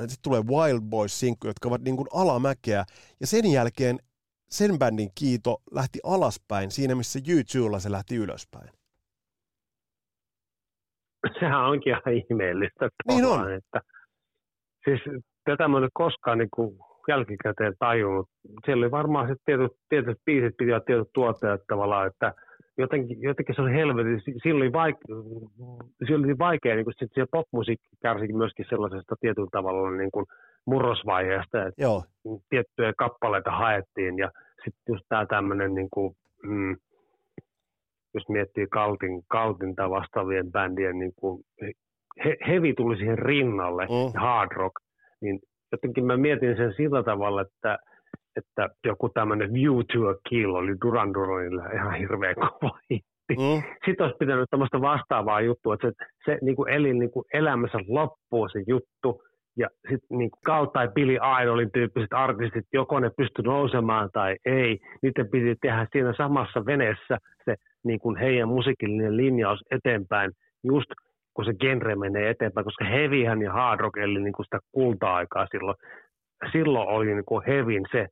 [0.00, 2.84] sitten tulee Wild Boys sinkku, jotka ovat niin kuin alamäkeä
[3.20, 3.98] ja sen jälkeen
[4.50, 8.70] sen bändin kiito lähti alaspäin siinä, missä YouTubella se lähti ylöspäin.
[11.40, 12.88] Sehän onkin ihan ihmeellistä.
[13.08, 13.52] Niin on.
[13.52, 13.80] Että,
[14.84, 15.00] siis
[15.44, 18.28] tätä mä en koskaan niin kuin jälkikäteen tajunnut.
[18.64, 22.34] Siellä oli varmaan se tietyt, tietyt biisit piti olla tietyt tuottajat tavallaan, että
[22.78, 25.16] jotenkin, jotenkin se oli helvetin, sillä oli vaikea,
[26.06, 30.26] sillä oli vaikea niin kuin sit se popmusiikki kärsikin myöskin sellaisesta tietyllä tavalla niin kuin
[30.66, 32.04] murrosvaiheesta, että Joo.
[32.50, 34.30] tiettyjä kappaleita haettiin ja
[34.64, 36.76] sitten just tämä tämmöinen niin kuin, mm,
[38.14, 41.44] jos miettii Kaltin, Kaltinta vastaavien bändien, niin kuin
[42.24, 44.20] he, heavy tuli siihen rinnalle, mm.
[44.20, 44.74] hard rock,
[45.20, 45.40] niin
[45.72, 47.78] jotenkin mä mietin sen sillä tavalla, että,
[48.36, 53.34] että joku tämmöinen View to a Kill oli Duran Duranilla ihan hirveän kova hitti.
[53.36, 53.62] Mm.
[53.84, 57.78] Sitten olisi pitänyt tämmöistä vastaavaa juttua, että se, se niin kuin eli niin kuin elämässä
[57.88, 59.22] loppuu se juttu,
[59.58, 64.78] ja sitten niin Gal tai Billy Idolin tyyppiset artistit, joko ne pysty nousemaan tai ei,
[65.02, 67.54] niiden piti tehdä siinä samassa veneessä se
[67.84, 70.30] niin kuin heidän musiikillinen linjaus eteenpäin,
[70.64, 70.88] just
[71.38, 75.46] kun se genre menee eteenpäin, koska heavyhän ja hard rock eli niin kuin sitä kulta-aikaa
[75.50, 75.76] silloin.
[76.52, 78.06] Silloin oli niin kuin heavyn se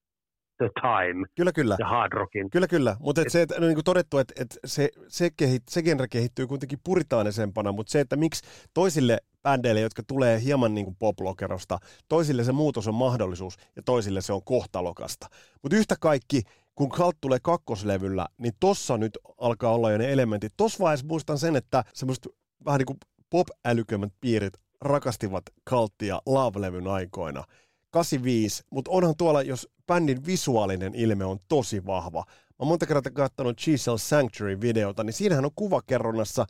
[0.57, 1.77] the time kyllä, kyllä.
[1.79, 2.51] ja hard rockin.
[2.51, 2.97] Kyllä, kyllä.
[3.01, 6.09] Mutta et, se, että, no, niin kuin todettu, että et se, se, kehit, se genre
[6.09, 11.79] kehittyy kuitenkin puritaanisempana, mutta se, että miksi toisille bändeille, jotka tulee hieman niin kuin poplokerosta,
[12.09, 15.27] toisille se muutos on mahdollisuus ja toisille se on kohtalokasta.
[15.63, 16.43] Mutta yhtä kaikki,
[16.75, 20.53] kun Kalt tulee kakkoslevyllä, niin tossa nyt alkaa olla jo ne elementit.
[20.57, 22.29] Tossa vaiheessa muistan sen, että semmoista
[22.67, 22.99] vähän niin kuin
[23.31, 27.45] pop-älykömmät piirit rakastivat Kalttia Love-levyn aikoina.
[27.91, 32.25] 85, mutta onhan tuolla, jos bändin visuaalinen ilme on tosi vahva.
[32.29, 36.47] Mä oon monta kertaa katsonut Chisel Sanctuary-videota, niin siinähän on kuvakerronnassa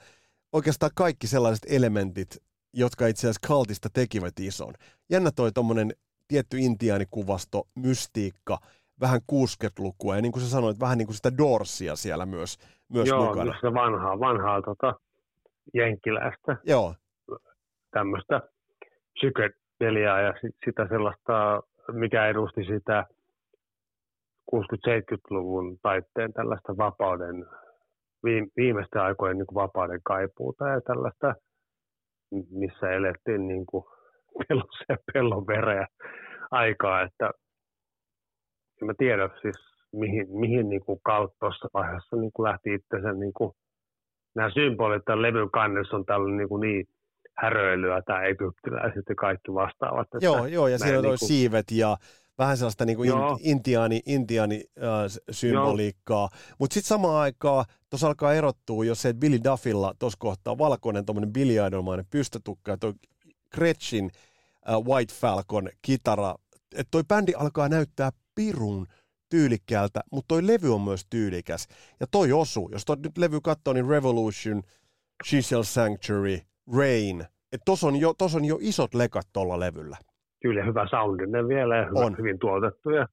[0.53, 4.75] oikeastaan kaikki sellaiset elementit, jotka itse asiassa Kaltista tekivät ison.
[5.11, 5.93] Jännä toi tommonen
[6.29, 8.59] tietty intiaanikuvasto, mystiikka,
[9.01, 12.59] vähän 60-lukua, ja niin kuin sä sanoit, vähän niin kuin sitä Dorsia siellä myös,
[12.89, 13.59] myös Joo, mukana.
[13.63, 14.95] Joo, vanhaa, vanhaa tota,
[15.75, 16.57] jenkkiläistä.
[16.65, 16.95] Joo.
[17.91, 18.41] Tämmöistä
[19.15, 23.05] psykedeliaa ja sit, sitä sellaista, mikä edusti sitä
[24.55, 27.47] 60-70-luvun taitteen tällaista vapauden,
[28.57, 31.35] viimeisten aikojen niin kuin vapauden kaipuuta ja tällaista,
[32.51, 33.85] missä elettiin niin kuin
[34.49, 35.87] pelossa ja pellon vereä
[36.51, 37.31] aikaa, että
[38.83, 39.57] en mä tiedä siis
[39.93, 41.01] mihin, mihin niin kuin
[41.41, 43.53] tuossa vaiheessa niin kuin lähti itsensä niin kuin
[44.37, 46.87] nämä symbolit tämän levyn kannessa on tällainen niin, kuin niin
[47.39, 50.07] häröilyä tai egyptiläiset ja kaikki vastaavat.
[50.15, 51.29] Että joo, joo, ja siinä on niin kuin...
[51.29, 51.97] siivet ja
[52.39, 56.29] vähän sellaista niin kuin intiaani, intiaani äh, symboliikkaa.
[56.59, 61.07] Mutta sitten samaan aikaan tuossa alkaa erottua, jos se, että Billy Duffilla tuossa kohtaa valkoinen
[61.07, 62.93] tuommoinen Billy Idolmainen pystytukka ja toi
[63.55, 64.11] Gretchen
[64.69, 66.35] äh, White Falcon kitara,
[66.73, 68.87] että toi bändi alkaa näyttää pirun
[69.31, 71.69] tyylikkäältä, mutta toi levy on myös tyylikäs.
[72.01, 74.63] Ja toi osu, jos toi nyt levy katsoo, niin Revolution,
[75.25, 76.39] Chisel Sanctuary,
[76.77, 77.21] Rain,
[77.53, 79.97] että tos on, jo, tos on jo isot lekat tuolla levyllä.
[80.43, 82.19] Kyllä, hyvä soundinen vielä ja hyvä, on.
[82.19, 83.07] hyvin tuotettu ja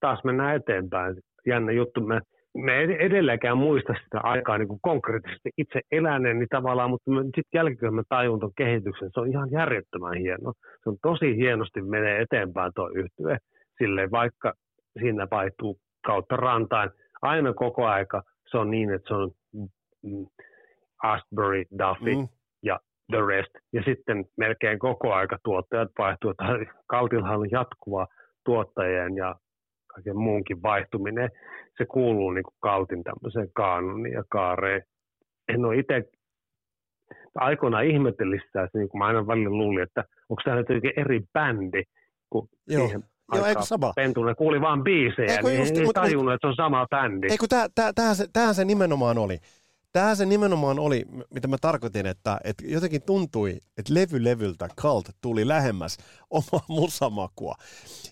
[0.00, 1.16] taas mennään eteenpäin.
[1.46, 2.20] Jännä juttu, me,
[2.54, 7.94] me edelleenkään muista sitä aikaa niin kuin konkreettisesti itse eläneen niin tavallaan, mutta sitten jälkeen
[7.94, 9.10] me tajun tuon kehityksen.
[9.14, 10.52] Se on ihan järjettömän hieno.
[10.82, 13.38] Se on tosi hienosti menee eteenpäin tuo yhtye.
[13.78, 14.52] Silleen, vaikka
[14.98, 16.90] siinä vaihtuu kautta rantain.
[17.22, 19.30] Aina koko aika se on niin, että se on
[20.02, 20.26] mm,
[21.02, 22.28] Astbury, Duffy mm.
[22.62, 22.80] ja
[23.10, 23.50] The Rest.
[23.72, 26.34] Ja sitten melkein koko aika tuottajat vaihtuu.
[26.86, 28.06] Kaltillahan on jatkuva
[28.44, 29.34] tuottajien ja
[29.94, 31.30] kaiken muunkin vaihtuminen.
[31.78, 34.82] Se kuuluu niin kuin Kaltin tämmöiseen kaanoniin ja kaareen.
[35.48, 36.04] En ole itse
[37.34, 41.82] aikoinaan ihmetellyt sitä, niin kuin mä aina välillä luulin, että onko tämä nyt eri bändi,
[42.30, 42.86] kun Joo.
[42.86, 43.02] siihen
[43.34, 43.92] Joo, eikö sama?
[43.96, 47.26] Pentuna kuuli vaan biisejä, eikö niin just, ei mutta, tajunnut, että se on sama bändi.
[47.30, 49.38] Eikö tää, tää, tämähän, se, tämähän se nimenomaan oli.
[49.92, 55.08] Tämähän se nimenomaan oli, mitä mä tarkoitin, että, että jotenkin tuntui, että levy levyltä Cult
[55.20, 55.96] tuli lähemmäs
[56.30, 57.54] oma musamakua.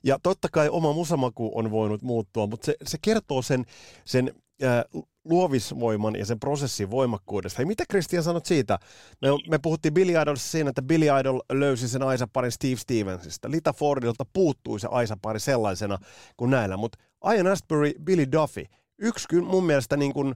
[0.04, 3.64] Ja totta kai oma musamaku on voinut muuttua, mutta se, se kertoo sen,
[4.04, 7.56] sen äh, luovisvoiman ja sen prosessin voimakkuudesta.
[7.58, 8.78] Hei, mitä Christian sanot siitä?
[9.20, 13.50] Me, me puhuttiin Billy Idolissa siinä, että Billy Idol löysi sen Aisa-parin Steve Stevensista.
[13.50, 15.98] Lita Fordilta puuttui se Aisa-pari sellaisena
[16.36, 16.98] kuin näillä, mutta
[17.34, 18.64] Ian Astbury, Billy Duffy,
[18.98, 20.34] yksi mun mielestä niin kuin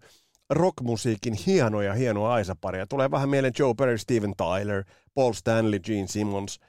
[0.50, 2.86] rockmusiikin hienoja, hienoa Aisa-paria.
[2.86, 6.60] Tulee vähän mieleen Joe Perry, Steven Tyler, Paul Stanley, Gene Simmons.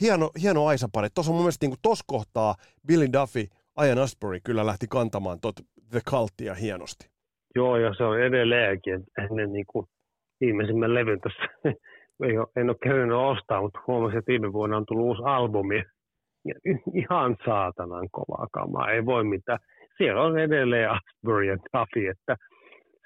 [0.00, 1.08] Hieno, hieno Aisa-pari.
[1.10, 2.54] Tuossa on mun mielestä niin kuin tossa kohtaa
[2.86, 3.48] Billy Duffy,
[3.86, 5.60] Ian Astbury kyllä lähti kantamaan tot
[5.90, 7.12] The Cultia hienosti.
[7.54, 9.04] Joo, ja se on edelleenkin.
[9.18, 9.86] Ennen niin kuin
[10.40, 11.42] viimeisimmän levyn tässä
[12.26, 15.84] ei ole, en ole kerännyt ostaa, mutta huomasin, että viime vuonna on tullut uusi albumi.
[16.44, 16.54] Ja
[16.94, 19.58] ihan saatanan kovaa kamaa, ei voi mitään.
[19.98, 22.36] Siellä on edelleen Asbury ja Duffy, että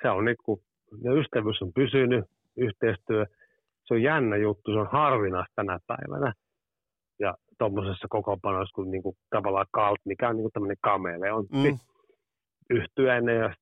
[0.02, 0.60] se on niin kuin,
[1.02, 2.24] ja ystävyys on pysynyt,
[2.56, 3.26] yhteistyö,
[3.84, 6.32] se on jännä juttu, se on harvinaista tänä päivänä.
[7.20, 11.78] Ja tuommoisessa kokoonpanossa kuin, niin kuin tavallaan Kalt, mikä on niin kuin tämmöinen kameleontti mm.
[12.70, 13.54] yhtyeinen ja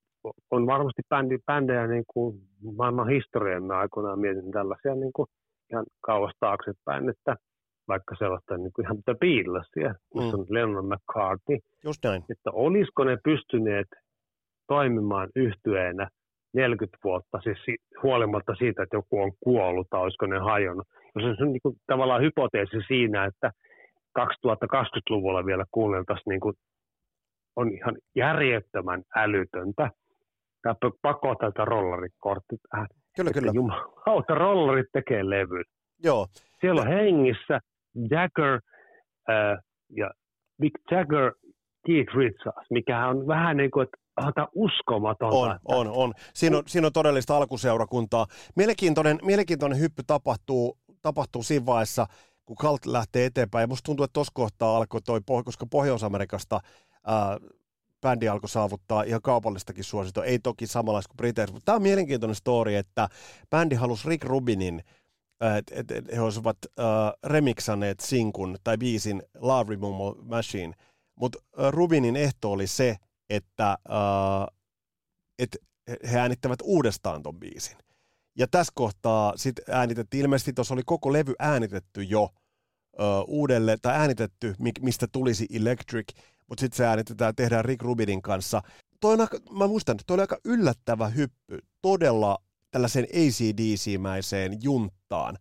[0.51, 2.35] on varmasti bändi, bändejä niin kuin
[2.75, 5.27] maailman historian aikoinaan mietin tällaisia niin kuin
[5.71, 7.35] ihan kauas taaksepäin, että
[7.87, 10.39] vaikka sellaista niin kuin ihan Beatlesia, missä mm.
[10.39, 11.57] on Lennon McCartney.
[11.83, 12.23] Just näin.
[12.29, 13.87] Että olisiko ne pystyneet
[14.67, 16.09] toimimaan yhtyeenä
[16.53, 17.57] 40 vuotta, siis
[18.03, 20.87] huolimatta siitä, että joku on kuollut tai olisiko ne hajonnut.
[21.15, 23.51] Jos on niin kuin, tavallaan hypoteesi siinä, että
[24.19, 26.55] 2020-luvulla vielä kuunneltaisiin niin kuin,
[27.55, 29.89] on ihan järjettömän älytöntä.
[30.65, 32.87] Tämä pakko tätä rollarikortti tähän.
[33.15, 33.51] Kyllä, kyllä.
[33.55, 35.63] Jumalauta, rollarit tekee levyn.
[36.03, 36.27] Joo.
[36.61, 37.59] Siellä on hengissä
[38.11, 38.59] Jagger
[39.29, 39.57] äh,
[39.89, 40.11] ja
[40.61, 41.31] Mick Jagger,
[41.87, 43.97] Keith Richards, mikä on vähän niin kuin, että
[44.27, 45.35] Ota uskomatonta.
[45.35, 46.13] On, on, on.
[46.33, 48.25] Siinä on, siinä on todellista alkuseurakuntaa.
[48.55, 52.05] Mielenkiintoinen, mielenkiintoinen hyppy tapahtuu, tapahtuu siinä vaiheessa,
[52.45, 53.63] kun Kalt lähtee eteenpäin.
[53.63, 56.59] Ja musta tuntuu, että tuossa kohtaa alkoi toi, koska Pohjois-Amerikasta
[57.07, 57.37] ää,
[58.01, 60.25] bändi alkoi saavuttaa ihan kaupallistakin suositoa.
[60.25, 63.09] Ei toki samanlaista kuin Briteissä, mutta tämä on mielenkiintoinen story, että
[63.49, 64.83] bändi halusi Rick Rubinin,
[65.57, 66.85] että et, et he olisivat äh,
[67.23, 70.73] remiksaneet sinkun tai biisin Love Removal Machine,
[71.15, 72.95] mutta äh, Rubinin ehto oli se,
[73.29, 74.55] että äh,
[75.39, 75.57] et
[76.11, 77.77] he äänittävät uudestaan ton biisin.
[78.37, 82.29] Ja tässä kohtaa sitten äänitettiin, ilmeisesti tuossa oli koko levy äänitetty jo
[82.99, 86.07] ö, uudelle, tai äänitetty, mistä tulisi Electric,
[86.47, 88.61] mutta sitten se äänitetään, tehdään Rick Rubinin kanssa.
[89.01, 92.37] Toi on aika, mä muistan, toi oli aika yllättävä hyppy, todella
[92.71, 95.37] tällaiseen ACDC-mäiseen junttaan.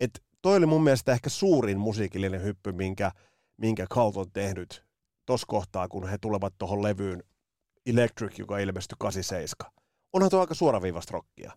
[0.00, 0.10] Et
[0.42, 3.10] toi oli mun mielestä ehkä suurin musiikillinen hyppy, minkä,
[3.56, 4.84] minkä Cult on tehnyt
[5.26, 7.22] tuossa kohtaa, kun he tulevat tuohon levyyn
[7.86, 9.72] Electric, joka ilmestyi 87.
[10.12, 11.52] Onhan tuo aika suoraviivasta rockia.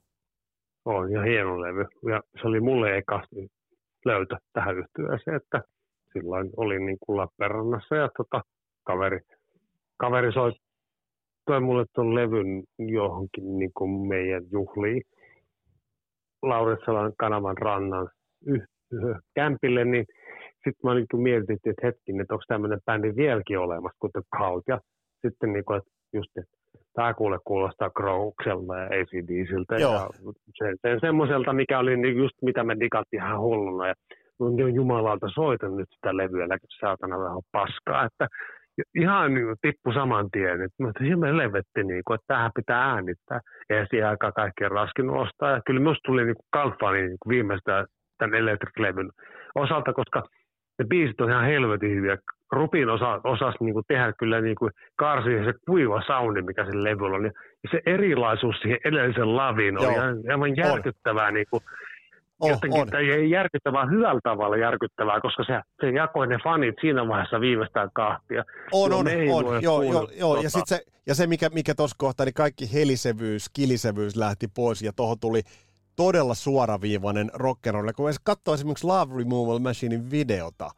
[0.86, 1.86] On, ja hieno levy.
[2.10, 3.24] Ja se oli mulle eka
[4.06, 5.62] löytö tähän yhtyeeseen, että
[6.14, 8.42] silloin olin niin kuin Lappeenrannassa ja tota,
[8.88, 9.20] kaveri,
[9.98, 10.52] kaveri soi
[11.46, 15.02] toi mulle tuon levyn johonkin niin kuin meidän juhliin
[16.42, 18.10] Lauritsalan kanavan rannan
[19.36, 20.06] kämpille, niin
[20.56, 24.64] sitten mä niin mietin, että hetkinen, että onko tämmöinen bändi vieläkin olemassa, kuten Cult.
[24.68, 24.80] Ja
[25.22, 26.58] sitten niin kuin, että just, että
[26.94, 30.10] tämä kuule kuulostaa Croukselta ja ACDCiltä ja
[30.58, 33.88] sen, sen semmoiselta, mikä oli niin just mitä me digattiin ihan hulluna.
[33.88, 33.94] Ja
[34.40, 36.48] on jumalalta soitan nyt sitä levyä,
[36.80, 38.28] saatana vähän paskaa, että
[38.96, 40.62] ihan niin tippu saman tien.
[40.62, 43.40] Että mä ihan levetti, niin kuin, että tähän pitää äänittää.
[43.70, 45.52] Ja siihen aikaan kaikkien raskin ostaa.
[45.52, 47.86] Ja kyllä musta tuli niin kalfani niin viimeistä
[48.18, 49.10] tämän Electric-levyn
[49.56, 50.24] osalta, koska
[50.80, 52.18] ne biisit on ihan helvetin hyviä.
[52.52, 56.84] Rupin osa, osasi niin kuin tehdä kyllä niin kuin karsi se kuiva soundi, mikä sen
[56.84, 57.26] levyllä on.
[57.26, 57.32] Ja
[57.72, 61.32] se erilaisuus siihen edellisen laviin oli ihan, ihan järkyttävää.
[61.32, 61.64] Niin kuin,
[62.40, 62.96] Oh, jotenkin, on.
[62.96, 68.44] ei järkyttävää hyvällä tavalla järkyttävää, koska se, se jakoi ne fanit siinä vaiheessa viimeistään kahtia.
[68.72, 69.64] On, on, on.
[69.64, 70.42] Joo, joo, joo.
[70.42, 74.82] Ja, sit se, ja se, mikä, mikä tuossa kohtaa, niin kaikki helisevyys, kilisevyys lähti pois
[74.82, 75.42] ja tuohon tuli
[75.96, 77.94] todella suoraviivainen rock'n'roll.
[77.96, 80.70] Kun katsoo esimerkiksi Love Removal Machinein videota,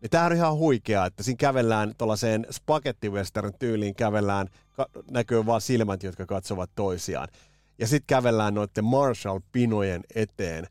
[0.00, 4.46] niin tämä on ihan huikeaa, että siinä kävellään tuollaiseen spaghetti western tyyliin, kävellään,
[5.10, 7.28] näkyy vaan silmät, jotka katsovat toisiaan.
[7.78, 10.66] Ja sitten kävellään noiden Marshall-pinojen eteen.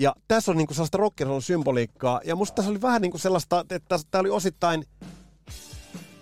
[0.00, 3.98] Ja tässä on niinku sellaista rock'n'roll symboliikkaa, ja musta tässä oli vähän niinku sellaista, että
[4.10, 4.84] tämä oli osittain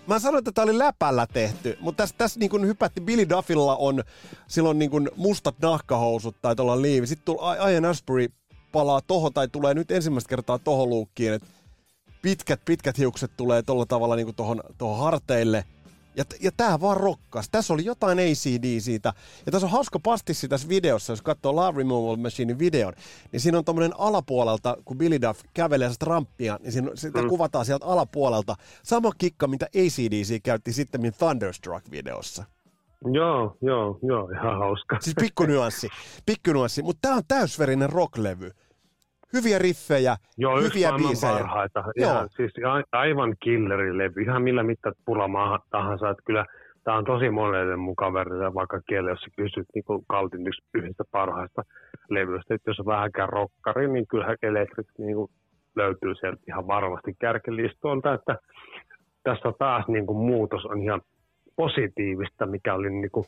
[0.06, 4.04] Mä sanoin, että tämä oli läpällä tehty, mutta tässä, tässä niin hypätti, Billy Duffilla on
[4.46, 7.06] silloin niin mustat nahkahousut tai tuolla liivi.
[7.06, 8.28] Sitten tuli Ian Asbury
[8.72, 11.48] palaa toho tai tulee nyt ensimmäistä kertaa tohon luukkiin, että
[12.22, 15.64] pitkät, pitkät hiukset tulee tuolla tavalla niin tohon harteille–
[16.18, 17.48] ja, ja tää vaan rokkas.
[17.50, 19.12] Tässä oli jotain ACD siitä.
[19.46, 22.92] Ja tässä on hauska pastissi tässä videossa, jos katsoo Love Removal Machinein videon,
[23.32, 27.28] niin siinä on tommonen alapuolelta, kun Billy Duff kävelee sitä ramppia, niin siinä, sitä mm.
[27.28, 28.54] kuvataan sieltä alapuolelta.
[28.82, 32.44] Sama kikka, mitä ACDC käytti sitten Thunderstruck-videossa.
[33.12, 34.98] Joo, joo, joo, ihan hauska.
[35.00, 35.88] Siis pikkunuanssi,
[36.26, 38.52] pikkunuanssi, mutta tää on täysverinen rocklevy
[39.32, 41.32] hyviä riffejä, Joo, hyviä biisejä.
[41.32, 41.84] parhaita.
[41.96, 42.10] Joo.
[42.10, 42.52] Ihan, siis
[42.92, 46.10] aivan killerilevy, ihan millä mittat pulamaa tahansa.
[46.10, 46.46] Että kyllä
[46.84, 50.40] tämä on tosi monelle mun kaverille, vaikka kieli, jos kysyt niin Kaltin
[50.74, 51.62] yhdestä parhaista
[52.10, 52.54] levyistä.
[52.54, 55.30] Että jos on vähänkään rokkari, niin kyllähän Electric niin kuin
[55.76, 58.14] löytyy sieltä ihan varmasti kärkilistoilta.
[58.14, 58.38] Että
[59.22, 61.00] tässä taas niin kuin muutos on ihan
[61.56, 63.24] positiivista, mikä oli niin kuin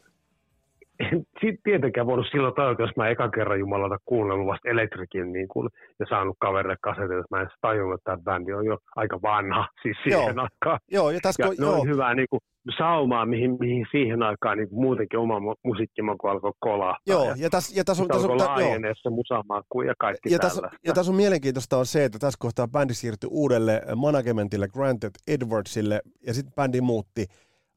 [1.01, 1.25] en
[1.65, 6.07] tietenkään voinut silloin tajuta, jos mä eka kerran Jumalata kuunnellut vasta Electricin niin kuin, ja
[6.09, 9.97] saanut kaverille kasetin, että mä en tajunnut, että tämä bändi on jo aika vanha siis
[10.03, 10.47] siihen joo.
[10.47, 10.79] aikaan.
[10.91, 11.85] Joo, ja tässä ja kun, joo.
[11.85, 12.41] hyvää niin kuin,
[12.79, 17.03] saumaa, mihin, mihin siihen aikaan niin muutenkin oma musiikkimaku alkoi kolahtaa.
[17.07, 20.39] Joo, ja, ja tässä ja tässä on, tässä on, on, se musamaku ja kaikki ja
[20.39, 25.11] tässä, ja tässä on mielenkiintoista on se, että tässä kohtaa bändi siirtyi uudelle managementille, Granted
[25.29, 27.27] Edwardsille, ja sitten bändi muutti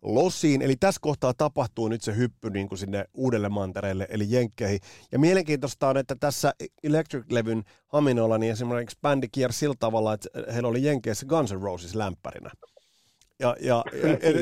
[0.04, 0.62] Lossiin.
[0.62, 4.80] Eli tässä kohtaa tapahtuu nyt se hyppy niin kuin sinne uudelle mantereelle, eli Jenkkeihin.
[5.12, 10.70] Ja mielenkiintoista on, että tässä Electric-levyn Haminolla niin esimerkiksi bändi kiersi sillä tavalla, että heillä
[10.70, 12.52] oli Jenkeissä Guns N' Roses lämpärinä.
[13.40, 13.84] Ja, ja,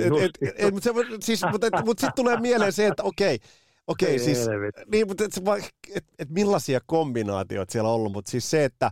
[0.71, 0.89] mutta
[1.21, 3.39] siis, mut, mut sitten tulee mieleen se, että okei,
[3.87, 4.37] Okei, siis,
[4.91, 5.33] niin, mutta et,
[5.95, 8.91] et, et millaisia kombinaatioita siellä on ollut, mutta siis se, että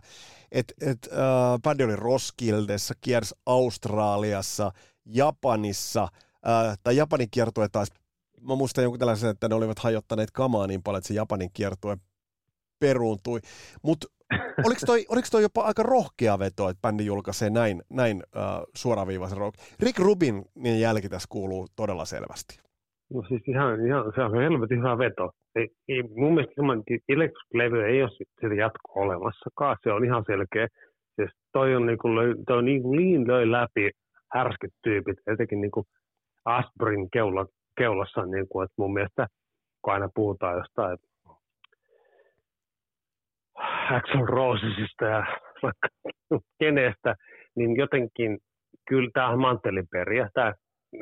[0.52, 4.72] et, et, äh, bändi oli Roskildessa, kiersi Australiassa,
[5.06, 6.08] Japanissa–
[6.44, 7.88] Ää, tai Japanin kiertue taas,
[8.48, 11.96] mä muistan jonkun tällaisen, että ne olivat hajottaneet kamaa niin paljon, että se Japanin kiertue
[12.80, 13.40] peruuntui.
[13.82, 14.06] Mutta
[14.66, 18.42] oliko toi, oliko toi jopa aika rohkea veto, että bändi julkaisee näin, näin äh,
[18.74, 19.54] suoraviivaisen rock?
[19.80, 22.60] Rick Rubin niin jälki tässä kuuluu todella selvästi.
[23.14, 25.30] No siis ihan, ihan se on helvetin hyvä veto.
[25.56, 29.76] Ei, ei, mun mielestä semmoinen Electric-levy ei ole sitä jatko olemassakaan.
[29.82, 30.68] Se on ihan selkeä.
[31.16, 33.90] Siis toi on, niin kuin, toi on niin, niin löi läpi
[34.34, 35.86] härskyt tyypit, etenkin niin kuin
[36.44, 37.46] Asbrin keula,
[37.78, 39.26] keulassa, niin kuin, että mun mielestä
[39.82, 40.98] kun aina puhutaan jostain
[43.90, 45.26] Axel Rosesista ja
[45.62, 45.88] vaikka
[46.58, 47.14] kenestä,
[47.56, 48.38] niin jotenkin
[48.88, 50.54] kyllä tämä on manteliperiä, tämä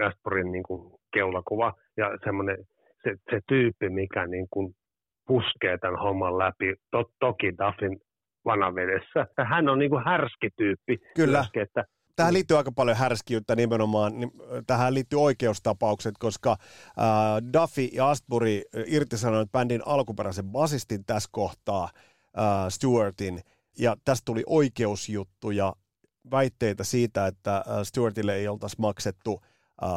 [0.06, 2.56] Asbrin niin kuin keulakuva ja semmoinen
[3.02, 4.74] se, se tyyppi, mikä niin kuin
[5.26, 8.00] puskee tämän homman läpi, to, toki Duffin
[8.44, 9.26] vanavedessä.
[9.48, 10.98] Hän on niin kuin härski tyyppi.
[11.16, 11.38] Kyllä.
[11.38, 11.84] Myöskin, että
[12.18, 14.32] tähän liittyy aika paljon härskiyttä nimenomaan, niin
[14.66, 16.56] tähän liittyy oikeustapaukset, koska äh,
[17.52, 21.84] Duffy ja Astbury irtisanoivat bändin alkuperäisen basistin tässä kohtaa,
[22.38, 23.40] äh, Stewartin,
[23.78, 25.74] ja tästä tuli oikeusjuttuja,
[26.30, 29.40] väitteitä siitä, että äh, Stewartille ei oltaisi maksettu
[29.82, 29.90] äh,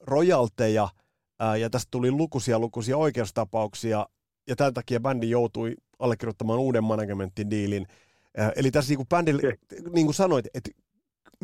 [0.00, 0.88] rojalteja,
[1.42, 4.06] äh, ja tästä tuli lukuisia lukuisia oikeustapauksia,
[4.48, 7.86] ja tämän takia bändi joutui allekirjoittamaan uuden managementin diilin.
[8.56, 9.58] Eli tässä niin kuin bändille,
[9.92, 10.70] niin kuin sanoit, että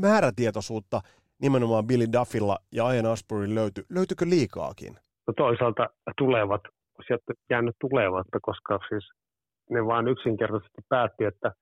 [0.00, 1.00] määrätietoisuutta
[1.42, 3.84] nimenomaan Billy Duffilla ja Ian Asbury löytyi.
[3.90, 4.94] Löytyykö liikaakin?
[5.26, 6.60] No toisaalta tulevat,
[7.06, 9.04] sieltä jäänyt tulematta, koska siis
[9.70, 11.52] ne vaan yksinkertaisesti päätti, että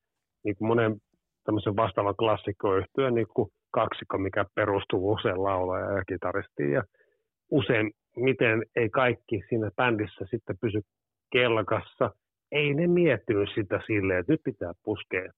[0.45, 0.97] niin kuin monen
[1.45, 6.73] tämmöisen vastaavan klassikkoyhtyön niin kuin kaksikko, mikä perustuu usein laulaja ja kitaristiin.
[6.73, 6.83] Ja
[7.51, 10.81] usein, miten ei kaikki siinä bändissä sitten pysy
[11.33, 12.11] kelkassa,
[12.53, 15.33] ei ne miettinyt sitä silleen, että nyt pitää puskea.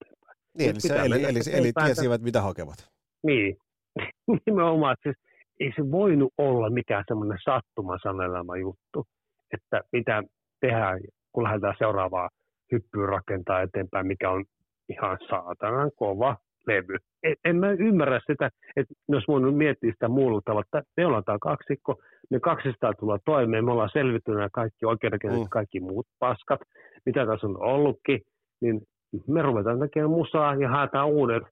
[0.59, 2.91] Niin, eli, se, eli, eli, eli tiesivät, mitä hakevat.
[3.23, 3.57] Niin,
[4.47, 4.97] nimenomaan.
[5.03, 5.17] Siis
[5.61, 9.05] ei se voinut olla mikään semmoinen sattuma sanelema juttu,
[9.53, 10.23] että mitä
[10.61, 11.01] tehdään,
[11.33, 12.29] kun lähdetään seuraavaa
[12.73, 14.45] hyppyä rakentaa eteenpäin, mikä on
[14.89, 16.37] ihan saatanan kova
[16.67, 16.97] levy.
[17.23, 21.25] En, en mä ymmärrä sitä, että jos mun miettii sitä muulla tavalla, että me ollaan
[21.25, 21.97] tämä kaksikko,
[22.31, 25.49] me kaksistaan tulla toimeen, me ollaan selvittyneet kaikki oikeudenkäynnit, mm.
[25.49, 26.61] kaikki muut paskat,
[27.07, 28.21] mitä tässä on ollutkin,
[28.61, 28.81] niin
[29.27, 31.43] me ruvetaan tekemään musaa ja haetaan uudet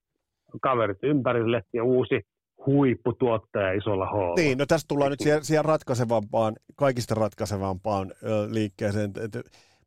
[0.61, 2.21] kaverit ympärille ja uusi
[2.65, 4.35] huipputuottaja isolla H.
[4.37, 8.11] Niin, no tässä tullaan nyt siihen, siihen ratkaisevampaan, kaikista ratkaisevampaan
[8.49, 9.11] liikkeeseen.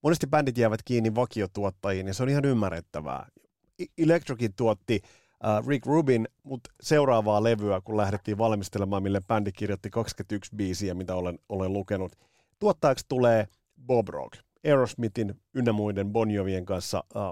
[0.03, 3.27] Monesti bändit jäävät kiinni vakiotuottajiin ja se on ihan ymmärrettävää.
[3.99, 5.01] Electrocin tuotti
[5.69, 11.39] Rick Rubin, mutta seuraavaa levyä, kun lähdettiin valmistelemaan, mille bändi kirjoitti 21 biisiä, mitä olen,
[11.49, 12.13] olen lukenut.
[12.59, 13.47] Tuottajaksi tulee
[13.87, 14.33] Bob Rock,
[14.65, 17.23] Aerosmithin ynnä muiden Bonjovien kanssa äh,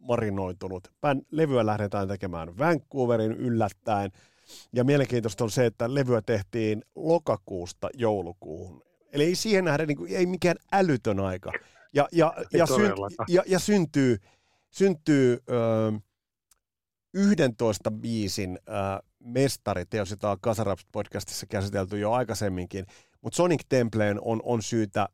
[0.00, 0.92] marinoitunut.
[1.00, 4.10] Bän, levyä lähdetään tekemään Vancouverin yllättäen.
[4.72, 8.82] Ja mielenkiintoista on se, että levyä tehtiin lokakuusta joulukuuhun.
[9.12, 11.52] Eli ei siihen nähdä, niin kuin, ei mikään älytön aika.
[11.92, 12.92] Ja, ja, ja, syn,
[13.28, 14.18] ja, ja syntyy,
[14.70, 15.92] syntyy ö,
[17.14, 18.72] 11 biisin ö,
[19.18, 22.86] mestariteos, jota on Kasaraps podcastissa käsitelty jo aikaisemminkin.
[23.20, 25.08] Mutta Sonic Templeen on, on syytä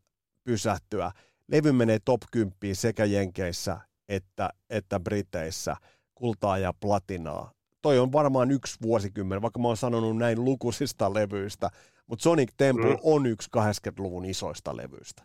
[0.45, 1.13] pysähtyä.
[1.49, 5.77] Levy menee top 10 sekä Jenkeissä että, että Briteissä
[6.15, 7.51] kultaa ja platinaa.
[7.83, 11.69] Toi on varmaan yksi vuosikymmen, vaikka mä oon sanonut näin lukuisista levyistä,
[12.07, 12.99] mutta Sonic Temple mm.
[13.03, 15.23] on yksi 80-luvun isoista levyistä.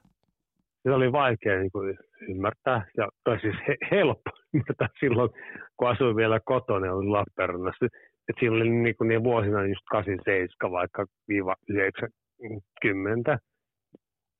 [0.84, 1.98] Se oli vaikea niin kuin
[2.30, 5.30] ymmärtää, ja, tai siis he, helppo ymmärtää silloin,
[5.78, 7.86] kun asuin vielä kotona ja olin Lappeenrannassa.
[8.30, 13.40] Että siinä oli niin kuin niin vuosina just 87 vaikka viiva 90.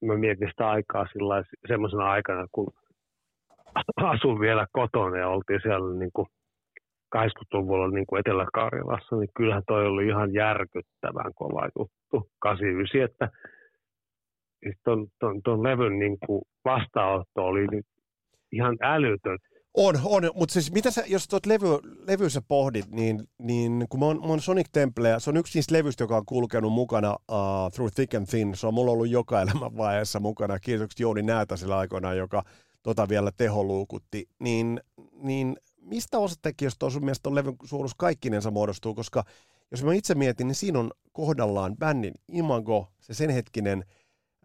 [0.06, 1.06] Mä mietin sitä aikaa
[1.68, 2.68] semmoisena aikana, kun
[3.96, 6.28] asun vielä kotona ja oltiin siellä niin kuin
[7.16, 13.30] 80-luvulla niin kuin Etelä-Karjalassa, niin kyllähän toi oli ihan järkyttävän kova juttu, 89, että
[14.64, 17.86] siis ton, ton, ton levyn niin kuin vastaanotto oli nyt
[18.52, 19.38] ihan älytön.
[19.78, 21.68] On, on, mutta siis mitä sä, jos tuot levy,
[22.08, 25.76] levyssä pohdit, niin, niin kun mä oon, mä oon Sonic Temple, se on yksi niistä
[25.76, 29.42] levyistä, joka on kulkenut mukana uh, Through Thick and Thin, se on mulla ollut joka
[29.42, 32.44] elämän vaiheessa mukana, kiitokset Jouni Näätäsillä aikoinaan, joka
[32.84, 34.82] tota vielä teholuukutti, niin,
[35.14, 39.24] niin mistä osatekijöistä on sun mielestä on levyn suuruus kaikkinensa muodostuu, koska
[39.72, 43.86] jos mä itse mietin, niin siinä on kohdallaan bändin imago, se sen hetkinen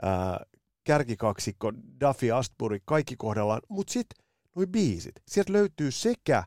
[0.03, 0.47] ää,
[0.85, 4.25] kärkikaksikko, Duffy Astbury, kaikki kohdallaan, mutta sitten
[4.55, 6.45] noi biisit, sieltä löytyy sekä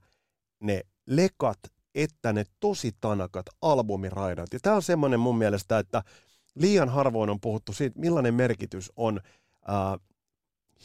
[0.60, 1.60] ne lekat
[1.96, 4.54] että ne tosi tanakat albumiraidat.
[4.54, 6.04] Ja tämä on semmoinen mun mielestä, että
[6.56, 9.22] liian harvoin on puhuttu siitä, millainen merkitys on
[9.68, 9.98] ää,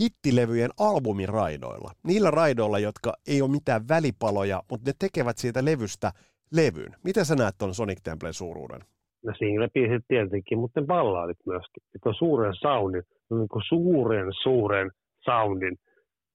[0.01, 1.90] hittilevyjen albumiraidoilla.
[2.03, 6.12] Niillä raidoilla, jotka ei ole mitään välipaloja, mutta ne tekevät siitä levystä
[6.53, 6.97] levyn.
[7.05, 8.80] Miten sä näet tuon Sonic Templen suuruuden?
[9.24, 11.82] No single-biisit tietenkin, mutta ne ballaadit myöskin.
[11.95, 14.90] Että on suuren soundin, niin kuin suuren, suuren
[15.24, 15.76] soundin,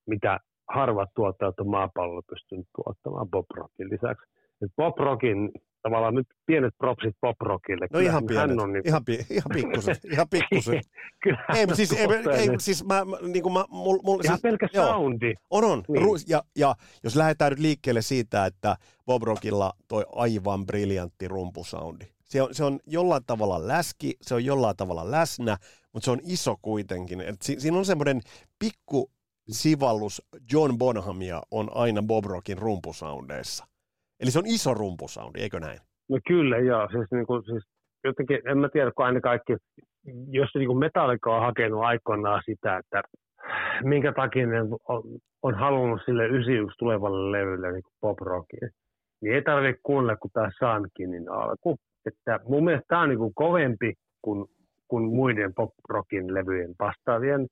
[0.06, 0.38] mitä
[0.74, 4.26] harvat tuottajat on maapallolla pystynyt tuottamaan Bob Rockin lisäksi.
[4.62, 5.50] Et Bob Rockin
[5.82, 7.86] tavallaan nyt pienet propsit Bob Rockille.
[7.92, 8.82] No ihan pienet, hän on niin...
[8.86, 10.80] ihan, pi, ihan pikkusen, ihan pikkusen.
[11.54, 13.02] ei, siis, ei, ei, siis mä,
[13.32, 15.34] niin kuin mä, mul, mul, ihan siis, pelkä joo, soundi.
[15.50, 15.82] On, on.
[15.88, 16.02] Niin.
[16.02, 16.74] Ru, ja, ja,
[17.04, 18.76] jos lähdetään nyt liikkeelle siitä, että
[19.06, 22.04] Bob Rockilla toi aivan briljantti rumpusoundi.
[22.24, 25.56] Se on, se on jollain tavalla läski, se on jollain tavalla läsnä,
[25.92, 27.20] mutta se on iso kuitenkin.
[27.20, 28.20] Et si, siinä on semmoinen
[28.58, 29.10] pikku
[29.50, 30.22] sivallus
[30.52, 33.69] John Bonhamia on aina Bob Rockin rumpusoundeissa.
[34.20, 35.78] Eli se on iso rumpusoundi, eikö näin?
[36.08, 36.88] No kyllä, joo.
[36.92, 37.64] Siis, niin kuin, siis
[38.04, 39.52] jotenkin, en mä tiedä, kun aina kaikki,
[40.30, 43.02] jos niin Metallica on hakenut aikoinaan sitä, että
[43.84, 45.02] minkä takia ne on,
[45.42, 48.70] on halunnut sille 91 tulevalle levylle niin pop rockiin,
[49.20, 51.76] niin ei tarvitse kuunnella kuin tämä Sunkinin alku.
[52.06, 54.46] Että mun mielestä tämä on niin kuin kovempi kuin,
[54.88, 57.46] kuin muiden pop rockin levyjen vastaavien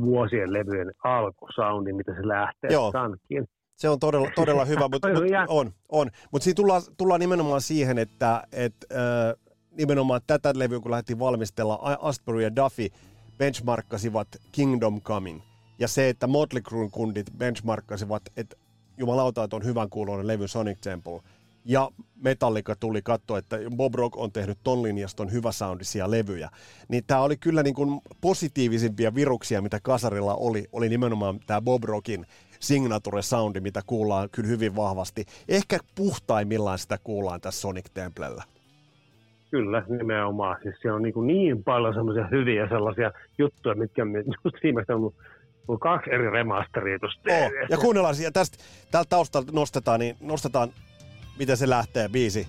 [0.00, 2.92] vuosien levyjen alkusoundi, mitä se lähtee Joo.
[2.92, 3.44] Sunkin.
[3.76, 6.10] Se on todella, todella hyvä, mutta mut, on, on.
[6.30, 11.80] Mutta siinä tullaan, tullaan nimenomaan siihen, että et, äh, nimenomaan tätä levyä, kun lähdettiin valmistella,
[12.00, 12.88] Astbury ja Duffy
[13.38, 15.40] benchmarkkasivat Kingdom Coming.
[15.78, 18.56] Ja se, että Motley Crue kundit benchmarkkasivat, että
[18.96, 21.20] jumalauta, että on hyvän kuuloinen levy Sonic Temple.
[21.64, 26.50] Ja Metallica tuli katsoa, että Bob Rock on tehnyt ton linjaston hyvä soundisia levyjä.
[26.88, 31.84] Niin tämä oli kyllä niin kuin positiivisimpia viruksia, mitä kasarilla oli, oli nimenomaan tämä Bob
[31.84, 32.26] Rockin
[32.60, 35.24] signature soundi, mitä kuullaan kyllä hyvin vahvasti.
[35.48, 38.42] Ehkä puhtaimmillaan sitä kuullaan tässä Sonic Templellä.
[39.50, 40.56] Kyllä, nimenomaan.
[40.62, 44.02] Siis siellä on niin, kuin niin paljon semmoisia hyviä sellaisia juttuja, mitkä
[44.44, 45.12] just viimeistä on
[45.68, 48.58] on kaksi eri remasteria tuossa oh, Ja kuunnellaan, ja tästä,
[48.90, 50.68] täältä taustalta nostetaan, niin nostetaan,
[51.38, 52.46] miten se lähtee, biisi.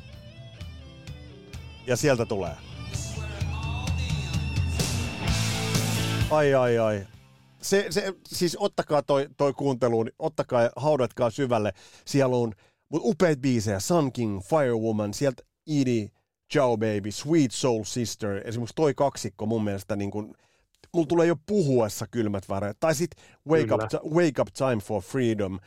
[1.88, 2.52] Ja sieltä tulee.
[6.32, 7.06] Ai, ai, ai
[7.66, 11.74] se, se, siis ottakaa toi, toi kuunteluun, ottakaa ja haudatkaa syvälle
[12.06, 12.54] sieluun.
[12.90, 15.44] Mutta upeat biisejä, Sun King, Firewoman, sieltä
[15.82, 16.10] Edie,
[16.54, 20.36] Ciao Baby, Sweet Soul Sister, esimerkiksi toi kaksikko mun mielestä niin kun,
[20.94, 22.78] mulla tulee jo puhuessa kylmät väreet.
[22.80, 25.60] Tai sitten wake up, wake up Time for Freedom.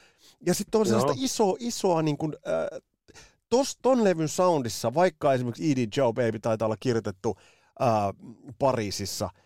[0.46, 2.80] Ja sitten on sellaista isoa, isoa niin kun, äh,
[3.48, 7.36] tos, ton levyn soundissa, vaikka esimerkiksi Edie, Ciao Baby taitaa olla kirjoitettu
[7.82, 7.88] äh,
[8.58, 9.30] Pariisissa–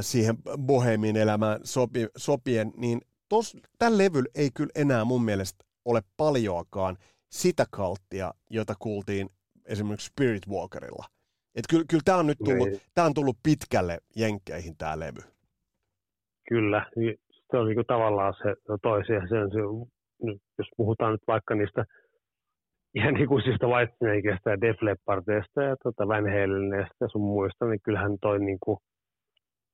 [0.00, 6.00] siihen bohemin elämään sopi, sopien, niin tos, tämän levyllä ei kyllä enää mun mielestä ole
[6.16, 6.96] paljoakaan
[7.30, 9.28] sitä kalttia, jota kuultiin
[9.66, 11.04] esimerkiksi Spirit Walkerilla.
[11.54, 12.80] Et kyllä, kyllä tämä on nyt tullut, niin.
[12.94, 15.20] tää on tullut pitkälle jenkkeihin tämä levy.
[16.48, 17.16] Kyllä, niin
[17.50, 19.20] se on niinku tavallaan se no toisia.
[19.20, 19.60] Se se,
[20.58, 21.84] jos puhutaan nyt vaikka niistä
[22.98, 28.16] ihan ikuisista Whitesnakeista ja Def Leppardista ja tota Van Halenista ja sun muista, niin kyllähän
[28.20, 28.78] toi niinku,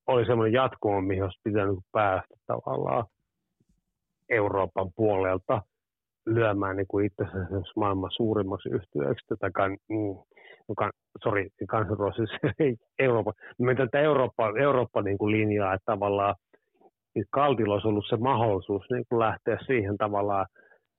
[0.09, 3.05] oli semmoinen jatkumo, mihin olisi pitänyt päästä tavallaan
[4.29, 5.63] Euroopan puolelta
[6.27, 10.17] lyömään niin kuin itse asiassa maailman suurimmaksi yhtiöksi, tätä kan, mm,
[10.79, 10.91] kan,
[11.23, 12.37] sorry, kansanruosissa
[12.99, 13.33] Eurooppa.
[13.59, 16.35] Mä tätä Eurooppa, Eurooppa niin kuin linjaa, että tavallaan
[17.15, 20.47] niin Kaltilla olisi ollut se mahdollisuus niin kuin lähteä siihen tavallaan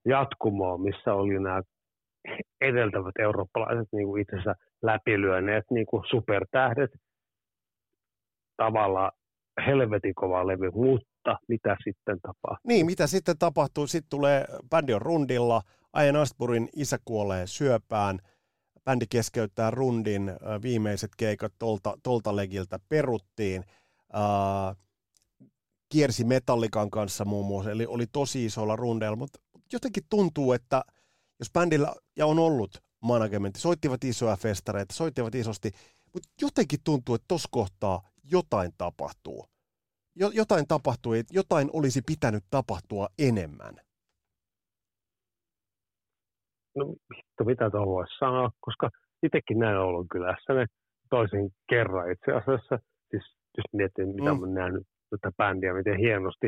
[0.05, 1.61] jatkumoon, missä oli nämä
[2.61, 6.91] edeltävät eurooppalaiset niin kuin itsensä läpilyöneet niin kuin supertähdet,
[8.59, 9.11] tavalla
[9.65, 12.67] helvetin kova levy, mutta mitä sitten tapahtuu?
[12.67, 13.87] Niin, mitä sitten tapahtuu?
[13.87, 15.61] Sitten tulee, bändi on rundilla,
[16.03, 18.19] Ian Astburin isä kuolee syöpään,
[18.85, 20.31] bändi keskeyttää rundin,
[20.61, 23.63] viimeiset keikat tolta, tolta legiltä peruttiin,
[25.89, 29.39] kiersi Metallikan kanssa muun muassa, eli oli tosi isolla rundeilla, mutta
[29.73, 30.81] jotenkin tuntuu, että
[31.39, 35.71] jos bändillä, ja on ollut managementti, soittivat isoja festareita, soittivat isosti,
[36.13, 39.45] mutta jotenkin tuntuu, että tuossa kohtaa jotain tapahtuu.
[40.15, 43.75] Jotain tapahtui, jotain olisi pitänyt tapahtua enemmän.
[46.75, 48.89] No vittu, mitä tuohon voisi sanoa, koska
[49.23, 50.65] itsekin näin ollut kylässä ne
[51.09, 52.79] toisin kerran itse asiassa.
[53.09, 53.23] Siis
[53.57, 54.39] jos mietin, mitä mm.
[54.41, 56.47] mä nähnyt tätä bändiä, miten hienosti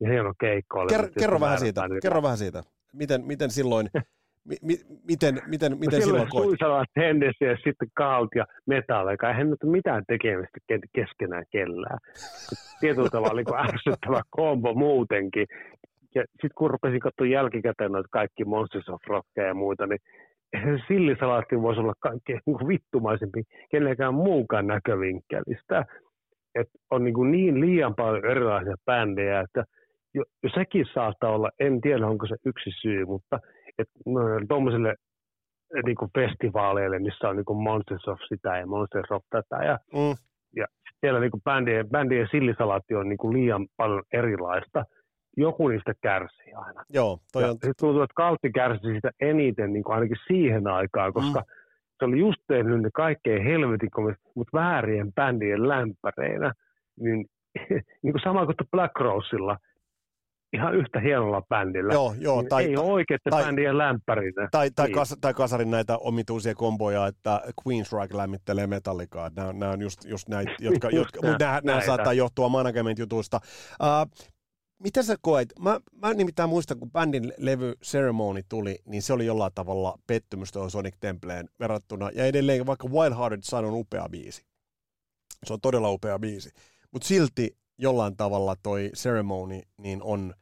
[0.00, 0.88] ja hieno keikko oli.
[0.88, 2.62] Ker, kerro vähän siitä, kerro vähän siitä.
[2.92, 3.90] Miten, miten silloin,
[4.48, 4.74] mi, mi,
[5.08, 6.44] miten, miten, no miten no silloin koit?
[6.44, 10.58] Suisalat, Hennessy ja sitten Kalt ja Metallica, eihän nyt mitään tekemistä
[10.92, 11.98] keskenään kellään.
[12.80, 15.46] Tietyllä tavalla niin ärsyttävä kombo muutenkin.
[16.14, 20.00] Ja sitten kun rupesin katsoa jälkikäteen noita kaikki Monsters of Rockia ja muita, niin
[20.88, 25.84] sillisalaatti voisi olla kaikkein niin vittumaisempi kenellekään muukaan näkövinkkelistä.
[26.54, 29.64] Et on niin, kuin niin liian paljon erilaisia bändejä, että
[30.14, 33.38] jo, jo sekin saattaa olla, en tiedä onko se yksi syy, mutta
[34.06, 34.94] no, tuommoiselle
[35.84, 39.78] niin kuin festivaaleille, missä on niin kuin Monsters of sitä ja Monsters of tätä ja,
[39.92, 40.16] mm.
[40.56, 40.66] ja
[41.00, 44.84] siellä niin kuin bändien, bändien sillisalaatti on niin kuin liian paljon erilaista–
[45.36, 46.84] joku niistä kärsii aina.
[46.88, 47.56] Joo, toi on...
[47.62, 51.46] Ja tuntuu, että Kaltti kärsi sitä eniten niin kuin ainakin siihen aikaan, koska mm.
[51.98, 53.90] se oli just tehnyt ne kaikkein helvetin
[54.34, 56.52] mutta väärien bändien lämpäreinä.
[57.00, 57.26] Niin,
[58.02, 59.56] niin kuin sama kuin Black Rosella,
[60.52, 61.92] ihan yhtä hienolla bändillä.
[61.92, 62.40] Joo, joo.
[62.40, 64.48] Niin tai, ei ole oikein bändien lämpärinä.
[64.50, 64.94] Tai, tai, niin.
[64.94, 69.30] kas, tai kasarin näitä omituisia komboja, että Queensryche lämmittelee metallikaa.
[69.36, 73.40] Nämä, nämä on just, just näitä, jotka, jotka mutta nämä, nämä saattaa johtua management-jutuista.
[73.82, 74.26] Uh,
[74.82, 75.52] mitä sä koet?
[75.60, 80.52] Mä, mä nimittäin muistan, kun bändin levy Ceremony tuli, niin se oli jollain tavalla pettymys
[80.52, 82.10] tuohon Sonic Templeen verrattuna.
[82.14, 84.42] Ja edelleen, vaikka Wild Hearted Sun on upea biisi.
[85.44, 86.50] Se on todella upea biisi.
[86.92, 90.34] Mutta silti jollain tavalla toi Ceremony niin on,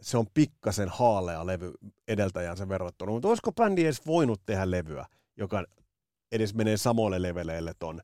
[0.00, 1.72] se on pikkasen haalea levy
[2.08, 3.12] edeltäjänsä verrattuna.
[3.12, 5.06] Mutta olisiko bändi edes voinut tehdä levyä,
[5.36, 5.64] joka
[6.32, 8.00] edes menee samoille leveleille ton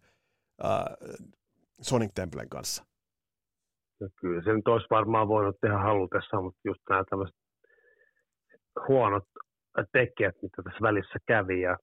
[0.65, 0.85] äh,
[1.81, 2.85] Sonic Templen kanssa?
[4.01, 7.37] Ja kyllä se nyt olisi varmaan voinut tehdä halutessa, mutta just nämä tämmöiset
[8.89, 9.25] huonot
[9.93, 11.79] tekijät, mitä tässä välissä kävi ja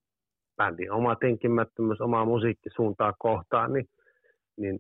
[0.58, 3.86] bändin oma tinkimättömyys omaa musiikkisuuntaa kohtaan, niin,
[4.58, 4.80] niin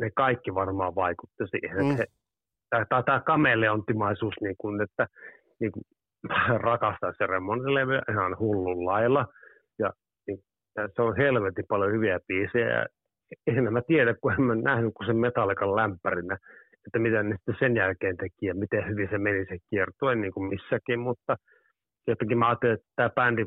[0.00, 1.86] ne kaikki varmaan vaikutti siihen.
[1.86, 1.96] Mm.
[2.70, 5.06] Tämä, tämä kameleontimaisuus, niin kuin, että
[5.60, 5.84] niin kuin,
[6.68, 9.26] rakastaa se remonilevyä ihan hullun lailla.
[9.78, 9.92] Ja,
[10.26, 10.38] niin,
[10.76, 12.86] ja se on helvetin paljon hyviä biisejä ja
[13.46, 16.36] en mä tiedä, kun en mä nähnyt kuin sen metallikan lämpärinä,
[16.86, 20.32] että mitä ne sitten sen jälkeen teki ja miten hyvin se meni se kiertue niin
[20.32, 21.36] kuin missäkin, mutta
[22.06, 23.46] jotenkin mä ajattelin, että tämä bändi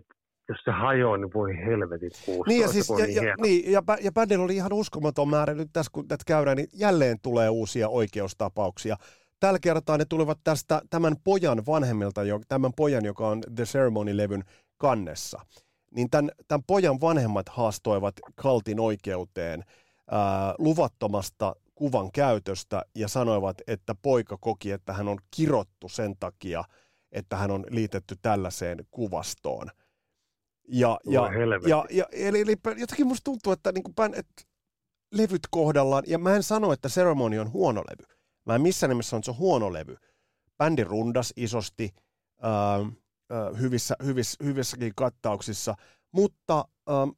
[0.49, 2.49] jos se hajoaa, niin voi helvetin kuusta.
[2.49, 5.69] Niin, ja, siis, ja, niin ja, niin, ja, ja bändillä oli ihan uskomaton määrä, nyt
[5.73, 8.97] tässä kun tätä käydään, niin jälleen tulee uusia oikeustapauksia.
[9.39, 14.43] Tällä kertaa ne tulevat tästä tämän pojan vanhemmilta, tämän pojan, joka on The Ceremony-levyn
[14.77, 15.39] kannessa
[15.95, 19.63] niin tämän, tämän pojan vanhemmat haastoivat Kaltin oikeuteen
[20.11, 26.63] ää, luvattomasta kuvan käytöstä ja sanoivat, että poika koki, että hän on kirottu sen takia,
[27.11, 29.67] että hän on liitetty tällaiseen kuvastoon.
[30.67, 31.29] Ja, ja,
[31.67, 34.43] ja, ja, eli, eli jotenkin musta tuntuu, että, niin kuin, että
[35.11, 38.17] levyt kohdallaan, ja mä en sano, että Ceremony on huono levy.
[38.45, 39.97] Mä en missään nimessä sano, että se on huono levy.
[40.57, 41.89] Bändi rundas isosti,
[42.41, 42.79] ää,
[43.59, 45.75] hyvissä, hyvissä, hyvissäkin kattauksissa,
[46.11, 47.09] mutta ähm,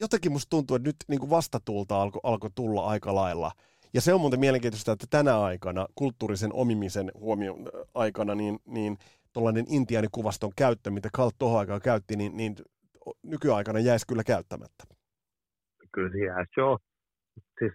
[0.00, 3.52] jotenkin musta tuntuu, että nyt niin kuin vastatulta alkoi alko tulla aika lailla.
[3.94, 8.98] Ja se on muuten mielenkiintoista, että tänä aikana, kulttuurisen omimisen huomion aikana, niin, niin
[9.32, 12.56] tuollainen intiaanikuvaston käyttö, mitä Kalt tuohon aikaan käytti, niin, niin
[13.22, 14.84] nykyaikana jäisi kyllä käyttämättä.
[15.92, 16.78] Kyllä se jäisi, joo.
[17.58, 17.72] Siis,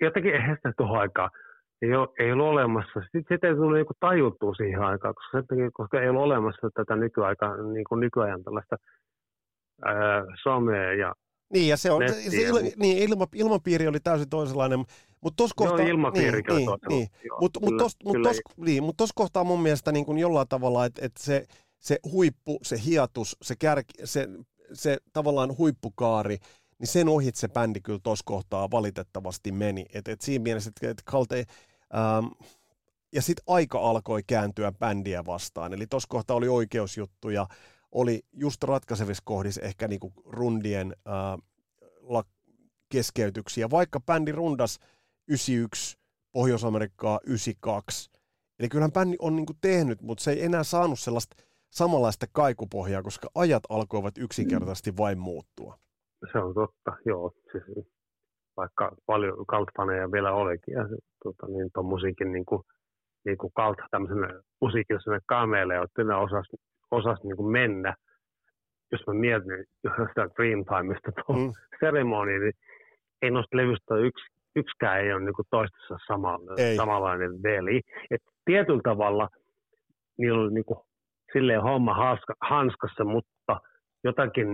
[0.00, 1.30] jotenkin eihän sitä tuohon aikaan
[1.82, 3.00] ei, ole, ei ollut olemassa.
[3.00, 6.96] Sitten sitä ei tullut niin tajuttua siihen aikaan, koska, sen koska ei ollut olemassa tätä
[6.96, 8.76] nykyaika, niin kuin nykyajan tällaista
[9.84, 11.14] ää, somea ja
[11.52, 14.78] niin, ja se on, se il, niin, ilma, ilmapiiri oli täysin toisenlainen,
[15.20, 15.78] mutta tuossa kohtaa...
[15.78, 17.08] Joo, ilmapiiri niin, niin, niin.
[17.40, 20.84] Mutta mut tuossa mut tos, niin, mut tos kohtaa mun mielestä niin kuin jollain tavalla,
[20.84, 21.44] että et se,
[21.80, 24.28] se huippu, se hiatus, se, kärki, se,
[24.72, 26.38] se tavallaan huippukaari,
[26.78, 29.86] niin sen ohitse bändi kyllä tuossa kohtaa valitettavasti meni.
[29.94, 31.46] Et, et siinä mielessä, että et Kalte,
[31.94, 32.26] Ähm,
[33.12, 35.72] ja sitten aika alkoi kääntyä bändiä vastaan.
[35.72, 37.46] Eli tuossa kohtaa oli oikeusjuttuja,
[37.92, 41.38] oli just ratkaisevissa kohdissa ehkä niinku rundien ää,
[42.00, 42.24] la,
[42.88, 44.78] keskeytyksiä, vaikka bändi rundas
[45.28, 45.98] 91,
[46.32, 48.10] Pohjois-Amerikkaa 92.
[48.58, 51.36] Eli kyllähän bändi on niinku tehnyt, mutta se ei enää saanut sellaista
[51.70, 55.78] samanlaista kaikupohjaa, koska ajat alkoivat yksinkertaisesti vain muuttua.
[56.32, 57.32] Se on totta, joo.
[57.52, 57.86] Siis
[58.56, 60.74] vaikka paljon kaltfaneja vielä olikin.
[60.74, 60.84] Ja
[61.24, 62.62] tota, niin tuon musiikin niin kuin,
[63.24, 66.46] niin kuin kalta tämmöisenä musiikillisena kameleotti, ne osas,
[66.90, 67.94] osas niin kuin mennä.
[68.92, 69.64] Jos mä mietin
[70.08, 71.52] sitä Dreamtimeista tuon mm.
[71.80, 72.52] seremoni, niin
[73.22, 74.24] ei noista levystä yksi,
[74.56, 76.76] yksikään ei ole niin toistessa sama, ei.
[76.76, 77.80] samanlainen veli.
[78.10, 79.28] Et tietyllä tavalla
[80.18, 80.78] niillä oli niin kuin,
[81.32, 83.60] silleen homma hanska, hanskassa, mutta
[84.04, 84.48] jotakin,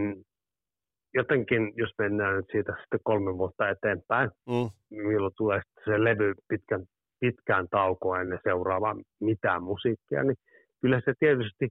[1.14, 4.70] jotenkin, jos mennään nyt siitä sitten kolme vuotta eteenpäin, mm.
[4.90, 6.84] milloin tulee se levy pitkän,
[7.20, 10.36] pitkään taukoa ennen seuraavaa mitään musiikkia, niin
[10.80, 11.68] kyllä se tietysti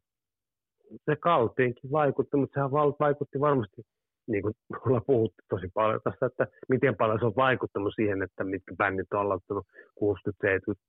[1.06, 3.82] se kaltiinkin vaikutti, mutta sehän vaikutti varmasti,
[4.28, 4.54] niin kuin
[4.86, 9.14] ollaan puhuttu tosi paljon tästä, että miten paljon se on vaikuttanut siihen, että mitkä bändit
[9.14, 10.86] on aloittanut 60 70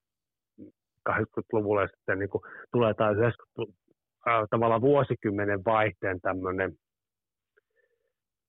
[1.10, 2.42] 80-luvulla ja sitten niin kuin
[2.72, 3.85] tulee 90
[4.50, 6.72] tavallaan vuosikymmenen vaihteen tämmöinen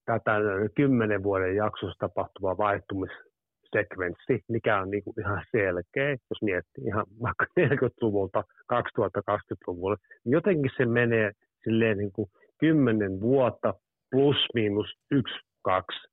[0.05, 0.31] tätä
[0.75, 7.45] kymmenen vuoden jaksossa tapahtuva vaihtumissekvenssi, mikä on niin kuin ihan selkeä, jos miettii ihan vaikka
[7.59, 11.31] 40-luvulta 2020-luvulle, niin jotenkin se menee
[11.63, 13.73] silleen niin kuin 10 vuotta
[14.11, 16.07] plus miinus yksi, kaksi.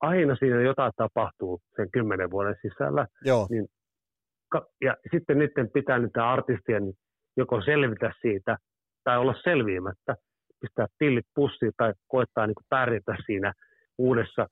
[0.00, 3.06] Aina siinä jotain tapahtuu sen kymmenen vuoden sisällä.
[3.24, 3.46] Joo.
[3.50, 3.66] Niin,
[4.80, 6.92] ja sitten niiden pitää niitä artistien
[7.36, 8.56] joko selvitä siitä
[9.04, 10.16] tai olla selviämättä,
[10.60, 13.52] pistää tillit pussiin tai koettaa niin pärjätä siinä
[13.98, 14.46] uudessa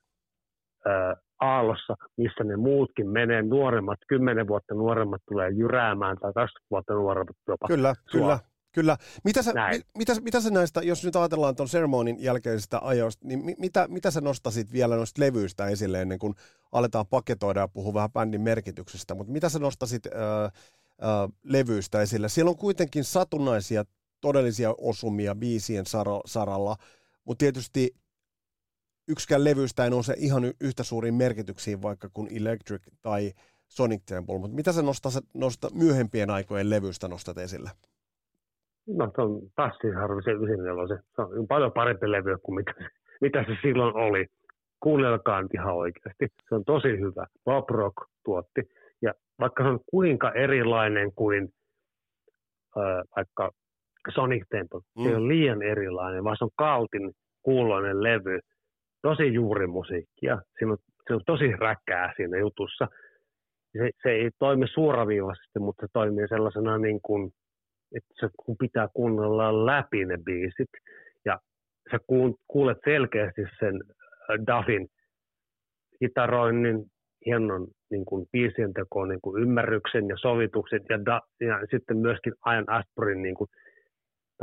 [0.86, 6.94] ää, aallossa, missä ne muutkin menee, nuoremmat, kymmenen vuotta nuoremmat tulee jyräämään tai 20 vuotta
[6.94, 7.66] nuoremmat jopa.
[7.68, 8.20] Kyllä, sua.
[8.20, 8.38] kyllä.
[8.74, 8.96] Kyllä.
[9.24, 13.44] Mitä sä, mi, mitä, mitä sä näistä, jos nyt ajatellaan tuon seremonin jälkeisistä ajoista, niin
[13.44, 16.34] mi, mitä, mitä sä nostasit vielä noista levyistä esille ennen kuin
[16.72, 20.50] aletaan paketoida ja puhua vähän bändin merkityksestä, mutta mitä sä nostasit ää,
[21.44, 22.28] levyistä esille?
[22.28, 23.84] Siellä on kuitenkin satunnaisia
[24.22, 25.84] todellisia osumia biisien
[26.26, 26.76] saralla,
[27.24, 27.90] mutta tietysti
[29.08, 33.32] yksikään levystä ei nouse ihan yhtä suuriin merkityksiin vaikka kuin Electric tai
[33.68, 37.70] Sonic Temple, mutta mitä sä nostat, nostat myöhempien aikojen levystä nostat esille?
[38.86, 40.96] No se on Tassin 94.
[41.16, 42.72] Se on paljon parempi levy kuin mitä,
[43.20, 44.26] mitä se silloin oli.
[44.80, 46.26] Kuunnelkaa ihan oikeasti.
[46.48, 47.26] Se on tosi hyvä.
[47.44, 48.60] Bob Rock tuotti.
[49.02, 51.54] Ja vaikka se on kuinka erilainen kuin
[52.76, 53.50] äh, vaikka
[54.10, 54.80] Sonic Temple.
[54.98, 55.04] Mm.
[55.04, 58.38] Se ole liian erilainen, vaan se on Kaltin kuuloinen levy.
[59.02, 60.38] Tosi juuri musiikkia.
[60.58, 60.78] Siinä on,
[61.08, 62.88] se on tosi räkää siinä jutussa.
[63.72, 67.32] Se, se ei toimi suoraviivaisesti, mutta se toimii sellaisena niin kuin,
[67.96, 70.70] että se kun pitää kuunnella läpi ne biisit.
[71.24, 71.38] Ja
[71.90, 71.98] sä
[72.48, 74.88] kuulet selkeästi sen äh, Duffin
[75.98, 76.84] kitaroinnin,
[77.26, 82.32] hienon niin kuin biisien tekoon niin kuin ymmärryksen ja sovituksen ja, da, ja sitten myöskin
[82.52, 83.50] Ian Aspurin niin kuin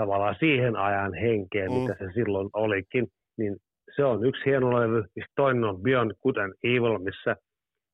[0.01, 1.77] tavallaan siihen ajan henkeen, mm.
[1.77, 3.57] mitä se silloin olikin, niin
[3.95, 5.03] se on yksi hieno levy.
[5.35, 7.35] Toinen on Beyond Good and Evil, missä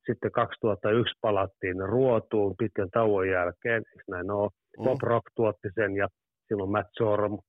[0.08, 4.50] sitten 2001 palattiin ruotuun pitkän tauon jälkeen, eikö näin ole?
[4.80, 4.84] Mm.
[4.84, 6.08] Pop Rock tuotti sen ja
[6.48, 7.40] silloin Matt Sorum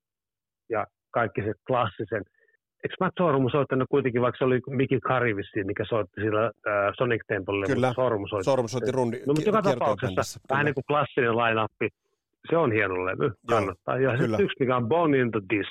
[0.71, 2.23] ja kaikki se klassisen.
[2.85, 7.23] Eikö Matt Sorum soittanut kuitenkin, vaikka se oli Mickey Karivissi, mikä soitti sillä äh, Sonic
[7.29, 8.45] Temple, Kyllä, Sorum soitti.
[8.45, 11.61] Sorum soitti rundi, no, mutta joka tapauksessa vähän niin kuin klassinen line
[12.51, 13.99] se on hieno levy, kannattaa.
[13.99, 15.67] Ja sitten yksi, mikä on Born into This,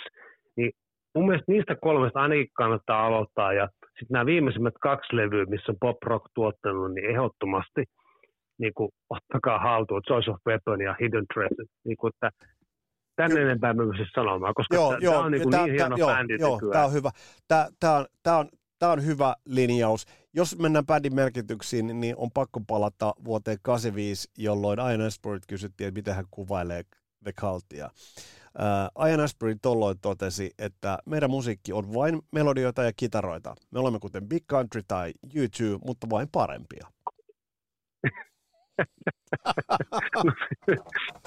[0.58, 0.72] niin
[1.16, 3.54] mun mielestä niistä kolmesta ainakin kannattaa aloittaa.
[3.54, 7.84] Ja sitten nämä viimeisimmät kaksi levyä, missä on pop rock tuottanut, niin ehdottomasti
[8.60, 11.66] niin kuin, ottakaa haltuun Choice of Weapon ja Hidden Treasure.
[11.86, 12.30] Niin kuin, että
[13.16, 16.16] tänne enempää mä pysty sanomaan, koska joo, tämä joo, on niin, tää, niin hieno tää,
[16.16, 17.10] bändi joo, tämä on hyvä.
[17.48, 18.48] Tämä, on,
[18.86, 20.06] tämä, on, hyvä linjaus.
[20.34, 25.98] Jos mennään bändin merkityksiin, niin on pakko palata vuoteen 85, jolloin Ian Asbury kysyttiin, että
[25.98, 26.84] miten hän kuvailee
[27.24, 27.92] The Cultia.
[28.98, 33.56] Uh, Ian Asbury tolloin totesi, että meidän musiikki on vain melodioita ja kitaroita.
[33.72, 36.88] Me olemme kuten Big Country tai U2, mutta vain parempia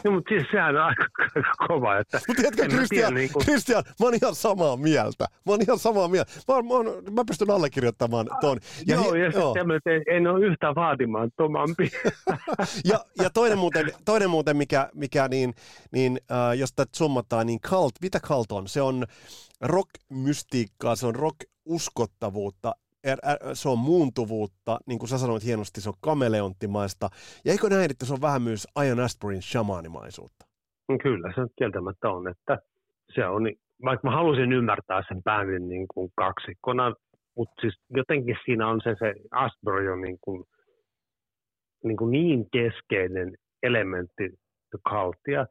[0.04, 1.04] no, mutta siis sehän on aika,
[1.36, 1.98] aika kova.
[1.98, 3.44] Että mutta tiedätkö, Christian, niin kuin...
[3.44, 5.24] Christian, mä oon ihan samaa mieltä.
[5.46, 6.32] Mä oon ihan samaa mieltä.
[6.48, 8.58] Mä, mä, oon, mä pystyn allekirjoittamaan ton.
[8.86, 9.54] Ja joo, hi, ja joo.
[9.54, 11.90] sitten en ole yhtä vaatimattomampi.
[12.90, 15.54] ja, ja toinen muuten, toinen muuten mikä, mikä niin,
[15.92, 18.68] niin äh, jos tätä summataan, niin cult, mitä cult on?
[18.68, 19.06] Se on
[19.60, 22.72] rock-mystiikkaa, se on rock-uskottavuutta,
[23.52, 27.08] se on muuntuvuutta, niin kuin sä sanoit hienosti, se on kameleonttimaista.
[27.44, 30.46] Ja eikö näin, että se on vähän myös Ian Aspryn shamaanimaisuutta?
[31.02, 32.58] Kyllä, se kieltämättä on, että
[33.14, 33.42] se on,
[33.84, 36.94] vaikka mä halusin ymmärtää sen bändin niin kuin kaksikkona,
[37.36, 40.44] mutta siis jotenkin siinä on se, se Asbury on niin, kuin,
[41.84, 44.30] niin, kuin niin keskeinen elementti
[44.88, 45.46] Cultia.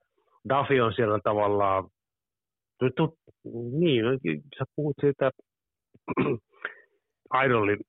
[0.50, 1.90] Duffy on siellä tavallaan,
[3.72, 4.04] niin,
[4.58, 5.32] sä puhut siitä
[7.46, 7.80] Idolin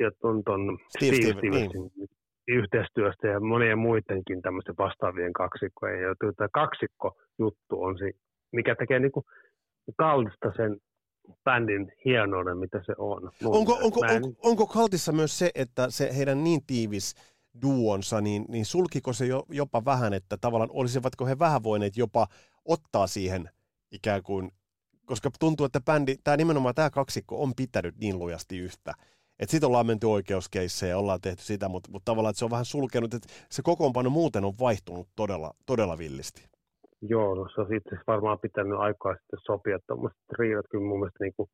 [0.00, 2.08] ja ton, ton Steve, Steve Stevensin niin.
[2.48, 6.02] yhteistyöstä ja monien muidenkin tämmöisten vastaavien kaksikkojen.
[6.02, 8.10] Ja tämä kaksikko juttu on se,
[8.52, 9.24] mikä tekee niinku
[9.96, 10.76] Kaldista sen
[11.44, 13.30] bändin hienouden, mitä se on.
[13.44, 14.24] onko, onko, en...
[14.24, 17.14] onko, onko Kaltissa myös se, että se heidän niin tiivis
[17.62, 22.26] duonsa, niin, niin sulkiko se jo, jopa vähän, että tavallaan olisivatko he vähän voineet jopa
[22.64, 23.50] ottaa siihen
[23.92, 24.50] ikään kuin,
[25.06, 28.92] koska tuntuu, että bändi, tämä nimenomaan tämä kaksikko on pitänyt niin lujasti yhtä,
[29.38, 32.50] että sitten ollaan menty oikeuskeisseen ja ollaan tehty sitä, mutta, mutta tavallaan että se on
[32.50, 36.48] vähän sulkenut, että se kokoonpano muuten on vaihtunut todella, todella villisti.
[37.02, 40.66] Joo, no se on itse varmaan pitänyt aikaa sitten sopia tuommoiset riidat.
[40.70, 41.48] Kyllä mun mielestä niin kuin,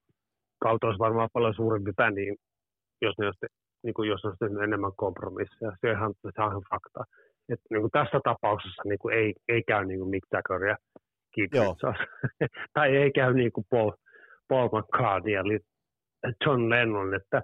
[0.62, 2.34] kautta olisi varmaan paljon suurempi bändi,
[3.02, 3.46] jos ne olisi,
[3.84, 5.76] niin kuin, jos olisi enemmän kompromisseja.
[5.80, 7.04] Se on ihan, se on ihan fakta.
[7.48, 10.76] että niin kuin tässä tapauksessa niin kuin ei, ei käy niin kuin Mick Jagger ja
[10.76, 10.91] Keith
[11.36, 11.80] Richards.
[12.74, 13.92] tai ei käy niin kuin Paul,
[14.48, 15.42] Paul McCartney ja
[16.46, 17.42] John Lennon, että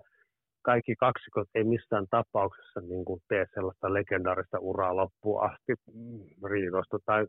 [0.62, 6.20] kaikki kaksikot ei missään tapauksessa niin kuin tee sellaista legendaarista uraa loppuun asti mm,
[6.51, 7.26] riidoista tai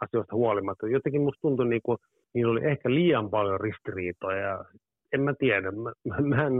[0.00, 0.88] asioista huolimatta.
[0.88, 1.98] Jotenkin musta tuntui, niin kuin,
[2.34, 4.64] niin oli ehkä liian paljon ristiriitoja ja
[5.12, 6.52] en mä tiedä, mä, mä en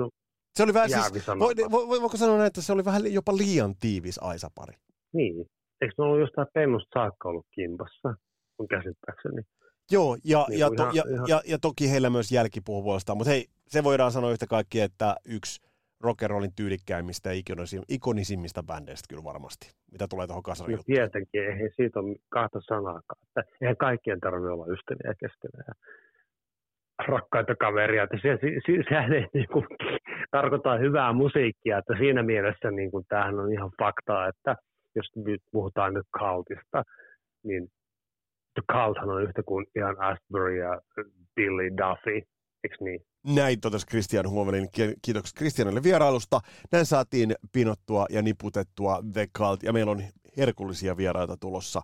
[0.54, 4.18] se oli vähän siis, voi, voi, voiko sanoa että se oli vähän jopa liian tiivis
[4.22, 4.74] Aisa-pari?
[5.12, 5.46] Niin.
[5.80, 8.14] Eikö se ollut jostain pennusta saakka ollut kimpassa,
[8.58, 9.42] mun käsittääkseni?
[9.90, 11.28] Joo, ja, niin ja, to, ihan, ja, ihan...
[11.28, 15.16] Ja, ja, toki heillä myös jälkipuhu puolestaan, mutta hei, se voidaan sanoa yhtä kaikki, että
[15.28, 15.62] yksi
[16.04, 17.42] rock'n'rollin tyylikkäimmistä ja
[17.88, 20.76] ikonisimmista bändeistä kyllä varmasti, mitä tulee tuohon kasariin.
[20.76, 23.22] No tietenkin, ei siitä ole kahta sanaakaan.
[23.26, 25.74] Että eihän kaikkien tarvitse olla ystäviä keskenään
[27.08, 28.02] rakkaita kaveria.
[28.02, 29.66] Että se, se, sehän ei niin kuin,
[30.30, 34.56] tarkoita hyvää musiikkia, että siinä mielessä niin kuin, tämähän on ihan faktaa, että
[34.94, 36.82] jos nyt puhutaan nyt Cultista,
[37.44, 37.68] niin
[38.54, 40.80] The Culthan on yhtä kuin ihan Asbury ja
[41.36, 42.28] Billy Duffy,
[42.64, 43.00] eikö niin?
[43.26, 44.68] Näin totesi Christian Huomelin.
[45.02, 46.40] Kiitokset Christianille vierailusta.
[46.72, 50.02] Näin saatiin pinottua ja niputettua The Cult, ja meillä on
[50.36, 51.82] herkullisia vieraita tulossa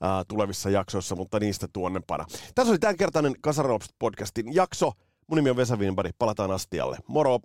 [0.00, 2.24] ää, tulevissa jaksoissa, mutta niistä tuonnepana.
[2.54, 4.92] Tässä oli tämänkertainen Kasarops podcastin jakso.
[5.26, 6.10] Mun nimi on Vesa Winberg.
[6.18, 6.96] Palataan astialle.
[7.06, 7.38] Moro!